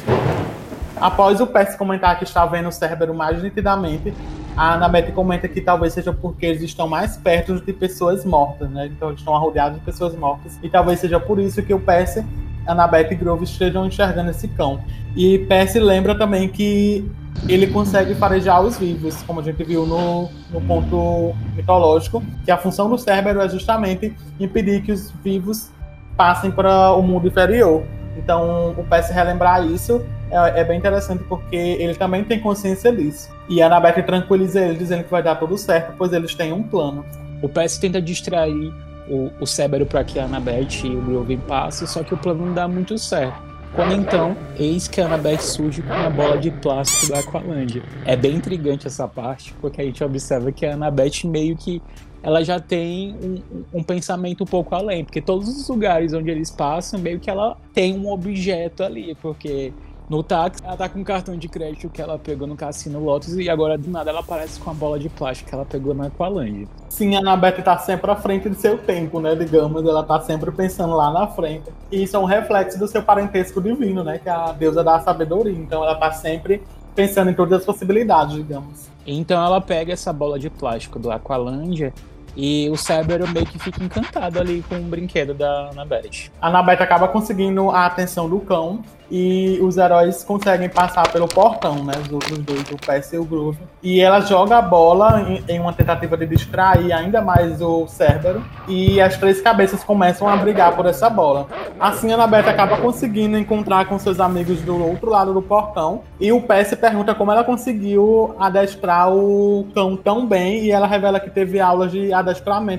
Após 0.98 1.40
o 1.40 1.46
Percy 1.46 1.76
comentar 1.76 2.18
que 2.18 2.24
está 2.24 2.44
vendo 2.46 2.68
o 2.68 2.72
Cérbero 2.72 3.14
mais 3.14 3.42
nitidamente, 3.42 4.14
a 4.56 4.72
Anabete 4.72 5.12
comenta 5.12 5.46
que 5.46 5.60
talvez 5.60 5.92
seja 5.92 6.12
porque 6.12 6.46
eles 6.46 6.62
estão 6.62 6.88
mais 6.88 7.16
perto 7.16 7.60
de 7.60 7.72
pessoas 7.72 8.24
mortas, 8.24 8.70
né? 8.70 8.86
Então 8.86 9.08
eles 9.08 9.20
estão 9.20 9.34
arrodeados 9.34 9.78
de 9.78 9.84
pessoas 9.84 10.16
mortas. 10.16 10.58
E 10.62 10.70
talvez 10.70 10.98
seja 10.98 11.20
por 11.20 11.38
isso 11.38 11.62
que 11.62 11.74
o 11.74 11.78
Percy, 11.78 12.24
Annabeth 12.66 13.12
e 13.12 13.14
Grove 13.14 13.44
estejam 13.44 13.86
enxergando 13.86 14.30
esse 14.30 14.48
cão. 14.48 14.80
E 15.14 15.40
Percy 15.40 15.78
lembra 15.78 16.16
também 16.16 16.48
que 16.48 17.08
ele 17.48 17.66
consegue 17.66 18.14
farejar 18.14 18.62
os 18.62 18.78
vivos, 18.78 19.22
como 19.22 19.40
a 19.40 19.42
gente 19.42 19.62
viu 19.62 19.84
no, 19.84 20.30
no 20.50 20.60
ponto 20.62 21.34
mitológico, 21.54 22.22
que 22.44 22.50
a 22.50 22.56
função 22.56 22.88
do 22.88 22.96
Cérbero 22.96 23.40
é 23.42 23.48
justamente 23.48 24.14
impedir 24.40 24.82
que 24.82 24.90
os 24.90 25.10
vivos 25.22 25.70
passem 26.16 26.50
para 26.50 26.92
o 26.92 27.02
mundo 27.02 27.28
inferior. 27.28 27.84
Então, 28.16 28.74
o 28.76 28.84
Percy 28.84 29.12
relembrar 29.12 29.64
isso 29.66 30.04
é, 30.30 30.60
é, 30.60 30.64
bem 30.64 30.78
interessante 30.78 31.22
porque 31.24 31.56
ele 31.56 31.94
também 31.94 32.24
tem 32.24 32.40
consciência 32.40 32.92
disso. 32.92 33.30
E 33.48 33.60
a 33.62 33.66
Annabeth 33.66 34.02
tranquiliza 34.02 34.60
ele, 34.60 34.78
dizendo 34.78 35.04
que 35.04 35.10
vai 35.10 35.22
dar 35.22 35.36
tudo 35.36 35.56
certo, 35.56 35.94
pois 35.96 36.12
eles 36.12 36.34
têm 36.34 36.52
um 36.52 36.62
plano. 36.62 37.04
O 37.42 37.48
PS 37.48 37.78
tenta 37.78 38.00
distrair 38.00 38.72
o, 39.08 39.30
o 39.40 39.86
para 39.86 40.02
que 40.02 40.18
a 40.18 40.24
Annabeth 40.24 40.84
e 40.84 40.88
o 40.88 41.00
Groven 41.02 41.38
passem, 41.38 41.86
só 41.86 42.02
que 42.02 42.14
o 42.14 42.16
plano 42.16 42.46
não 42.46 42.54
dá 42.54 42.66
muito 42.66 42.98
certo. 42.98 43.46
Quando 43.74 43.92
então, 43.92 44.34
eis 44.58 44.88
que 44.88 45.02
a 45.02 45.04
Annabeth 45.04 45.40
surge 45.40 45.82
com 45.82 45.92
uma 45.92 46.08
bola 46.08 46.38
de 46.38 46.50
plástico 46.50 47.12
da 47.12 47.18
Aqualândia. 47.18 47.82
É 48.06 48.16
bem 48.16 48.36
intrigante 48.36 48.86
essa 48.86 49.06
parte, 49.06 49.54
porque 49.60 49.82
a 49.82 49.84
gente 49.84 50.02
observa 50.02 50.50
que 50.50 50.64
a 50.64 50.72
Annabeth 50.72 51.24
meio 51.24 51.54
que 51.56 51.82
ela 52.26 52.42
já 52.42 52.58
tem 52.58 53.14
um, 53.22 53.78
um, 53.78 53.82
pensamento 53.84 54.42
um 54.42 54.46
pouco 54.46 54.74
além, 54.74 55.04
porque 55.04 55.22
todos 55.22 55.48
os 55.48 55.68
lugares 55.68 56.12
onde 56.12 56.28
eles 56.28 56.50
passam, 56.50 56.98
meio 56.98 57.20
que 57.20 57.30
ela 57.30 57.56
tem 57.72 57.96
um 57.96 58.10
objeto 58.10 58.82
ali, 58.82 59.14
porque 59.22 59.72
no 60.10 60.24
táxi, 60.24 60.60
ela 60.64 60.76
tá 60.76 60.88
com 60.88 60.98
um 60.98 61.04
cartão 61.04 61.36
de 61.36 61.48
crédito 61.48 61.88
que 61.88 62.02
ela 62.02 62.18
pegou 62.18 62.48
no 62.48 62.56
Cassino 62.56 62.98
Lotus 62.98 63.36
e 63.36 63.48
agora 63.48 63.78
do 63.78 63.88
nada 63.88 64.10
ela 64.10 64.20
aparece 64.20 64.58
com 64.58 64.68
a 64.70 64.74
bola 64.74 64.98
de 64.98 65.08
plástico 65.08 65.50
que 65.50 65.54
ela 65.54 65.64
pegou 65.64 65.94
na 65.94 66.06
Aqualândia. 66.06 66.66
Sim, 66.88 67.14
a 67.14 67.20
Anabeth 67.20 67.62
tá 67.62 67.78
sempre 67.78 68.10
à 68.10 68.16
frente 68.16 68.48
do 68.48 68.56
seu 68.56 68.76
tempo, 68.76 69.20
né? 69.20 69.36
Digamos, 69.36 69.84
ela 69.84 70.02
tá 70.02 70.20
sempre 70.20 70.50
pensando 70.50 70.96
lá 70.96 71.12
na 71.12 71.28
frente. 71.28 71.70
E 71.92 72.02
isso 72.02 72.16
é 72.16 72.18
um 72.18 72.24
reflexo 72.24 72.76
do 72.76 72.88
seu 72.88 73.04
parentesco 73.04 73.60
divino, 73.60 74.02
né? 74.02 74.18
Que 74.18 74.28
é 74.28 74.32
a 74.32 74.50
deusa 74.50 74.82
da 74.82 74.98
sabedoria. 74.98 75.52
Então 75.52 75.84
ela 75.84 75.94
tá 75.94 76.10
sempre 76.10 76.60
pensando 76.92 77.30
em 77.30 77.34
todas 77.34 77.60
as 77.60 77.64
possibilidades, 77.64 78.34
digamos. 78.34 78.88
Então 79.06 79.44
ela 79.44 79.60
pega 79.60 79.92
essa 79.92 80.12
bola 80.12 80.38
de 80.38 80.50
plástico 80.50 80.98
do 80.98 81.10
Aqualândia 81.10 81.92
e 82.36 82.68
o 82.70 82.76
Cerberus 82.76 83.30
meio 83.32 83.46
que 83.46 83.58
fica 83.58 83.82
encantado 83.82 84.38
ali 84.38 84.62
com 84.68 84.76
o 84.76 84.82
brinquedo 84.82 85.32
da 85.32 85.70
Annabeth. 85.70 86.30
A 86.40 86.48
Annabeth 86.48 86.82
acaba 86.82 87.08
conseguindo 87.08 87.70
a 87.70 87.86
atenção 87.86 88.28
do 88.28 88.40
cão 88.40 88.82
e 89.10 89.58
os 89.62 89.76
heróis 89.76 90.24
conseguem 90.24 90.68
passar 90.68 91.10
pelo 91.12 91.28
portão, 91.28 91.84
né? 91.84 91.92
Os 92.04 92.12
outros 92.12 92.38
dois, 92.38 92.68
o 92.70 92.76
Percy 92.76 93.14
e 93.14 93.18
o 93.18 93.24
Groove. 93.24 93.58
E 93.80 94.00
ela 94.00 94.20
joga 94.20 94.56
a 94.56 94.62
bola 94.62 95.22
em, 95.22 95.44
em, 95.48 95.60
uma 95.60 95.72
tentativa 95.72 96.16
de 96.16 96.26
distrair 96.26 96.92
ainda 96.92 97.22
mais 97.22 97.62
o 97.62 97.86
Cerberus. 97.86 98.42
E 98.66 99.00
as 99.00 99.16
três 99.16 99.40
cabeças 99.40 99.84
começam 99.84 100.28
a 100.28 100.36
brigar 100.36 100.74
por 100.74 100.86
essa 100.86 101.08
bola. 101.08 101.46
Assim, 101.78 102.10
a 102.10 102.14
Annabeth 102.14 102.48
acaba 102.48 102.78
conseguindo 102.78 103.38
encontrar 103.38 103.86
com 103.86 103.96
seus 103.96 104.18
amigos 104.18 104.60
do 104.62 104.84
outro 104.84 105.08
lado 105.08 105.32
do 105.32 105.40
portão. 105.40 106.02
E 106.18 106.32
o 106.32 106.40
Percy 106.40 106.74
pergunta 106.74 107.14
como 107.14 107.30
ela 107.30 107.44
conseguiu 107.44 108.34
adestrar 108.40 109.14
o 109.14 109.68
cão 109.72 109.96
tão 109.96 110.26
bem. 110.26 110.64
E 110.64 110.72
ela 110.72 110.86
revela 110.86 111.20
que 111.20 111.30
teve 111.30 111.60
aulas 111.60 111.92
de 111.92 112.12
adestramento 112.12 112.25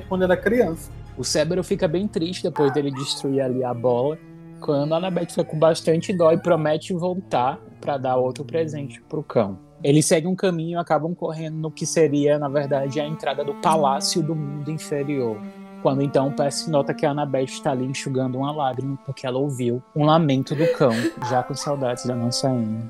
quando 0.08 0.24
era 0.24 0.38
criança. 0.38 0.92
O 1.18 1.24
Cerberus 1.24 1.68
fica 1.68 1.88
bem 1.88 2.08
triste 2.08 2.44
depois 2.44 2.72
dele 2.72 2.92
destruir 2.92 3.42
ali 3.42 3.64
a 3.64 3.74
bola 3.74 4.18
quando 4.60 4.94
a 4.94 4.98
Annabeth 4.98 5.30
fica 5.30 5.44
com 5.44 5.58
bastante 5.58 6.14
dó 6.14 6.32
e 6.32 6.38
promete 6.38 6.94
voltar 6.94 7.60
para 7.80 7.98
dar 7.98 8.18
outro 8.18 8.44
presente 8.44 9.02
pro 9.02 9.24
cão. 9.24 9.60
Eles 9.84 10.06
seguem 10.06 10.30
um 10.30 10.36
caminho 10.36 10.78
e 10.78 10.82
acabam 10.82 11.14
correndo 11.14 11.58
no 11.58 11.72
que 11.72 11.86
seria, 11.86 12.40
na 12.40 12.50
verdade, 12.50 13.00
a 13.00 13.06
entrada 13.06 13.44
do 13.44 13.54
palácio 13.56 14.24
do 14.24 14.36
mundo 14.36 14.72
inferior. 14.72 15.40
Quando 15.84 16.02
então 16.02 16.32
Percy 16.32 16.72
nota 16.72 16.94
que 16.94 17.06
a 17.06 17.12
Annabeth 17.12 17.46
está 17.46 17.72
ali 17.72 17.86
enxugando 17.86 18.40
uma 18.40 18.52
lágrima 18.52 18.98
porque 19.06 19.28
ela 19.28 19.38
ouviu 19.38 19.82
um 19.96 20.06
lamento 20.06 20.56
do 20.56 20.66
cão, 20.74 20.92
já 21.30 21.44
com 21.44 21.54
saudades 21.54 22.06
da 22.06 22.16
nossa 22.16 22.50
Anne. 22.50 22.90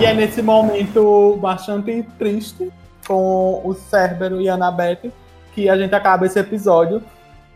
E 0.00 0.04
é 0.04 0.12
nesse 0.12 0.42
momento 0.42 1.38
bastante 1.40 2.02
triste 2.18 2.70
com 3.08 3.62
o 3.64 3.74
Cérbero 3.74 4.40
e 4.40 4.48
a 4.48 4.54
Annabeth 4.54 5.10
que 5.52 5.68
a 5.68 5.76
gente 5.76 5.92
acaba 5.92 6.26
esse 6.26 6.38
episódio 6.38 7.02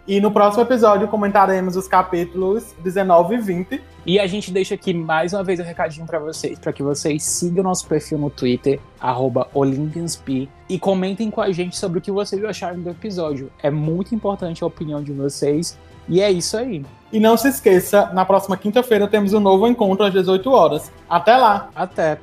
e 0.09 0.21
no 0.21 0.33
próximo 0.33 0.65
episódio 0.65 1.07
comentaremos 1.07 1.77
os 1.77 1.87
capítulos 1.87 2.75
19 2.83 3.37
e 3.37 3.39
20. 3.39 3.83
E 4.05 4.19
a 4.19 4.27
gente 4.27 4.51
deixa 4.51 4.75
aqui 4.75 4.93
mais 4.93 5.33
uma 5.33 5.45
vez 5.45 5.61
o 5.61 5.63
um 5.63 5.67
recadinho 5.67 6.05
para 6.05 6.19
vocês, 6.19 6.59
para 6.59 6.73
que 6.73 6.83
vocês 6.83 7.23
sigam 7.23 7.63
nosso 7.63 7.87
perfil 7.87 8.19
no 8.19 8.29
Twitter, 8.29 8.81
OlympiansP, 9.55 10.49
e 10.69 10.79
comentem 10.81 11.31
com 11.31 11.41
a 11.41 11.53
gente 11.53 11.77
sobre 11.77 12.01
o 12.01 12.03
que 12.03 12.11
vocês 12.11 12.45
acharam 12.45 12.81
do 12.81 12.91
episódio. 12.91 13.53
É 13.63 13.71
muito 13.71 14.13
importante 14.13 14.65
a 14.65 14.67
opinião 14.67 15.01
de 15.01 15.13
vocês. 15.13 15.79
E 16.09 16.21
é 16.21 16.29
isso 16.29 16.57
aí. 16.57 16.85
E 17.13 17.21
não 17.21 17.37
se 17.37 17.47
esqueça, 17.47 18.07
na 18.07 18.25
próxima 18.25 18.57
quinta-feira 18.57 19.07
temos 19.07 19.33
um 19.33 19.39
novo 19.39 19.69
encontro 19.69 20.05
às 20.05 20.13
18 20.13 20.51
horas. 20.51 20.91
Até 21.09 21.37
lá! 21.37 21.69
Até! 21.77 22.19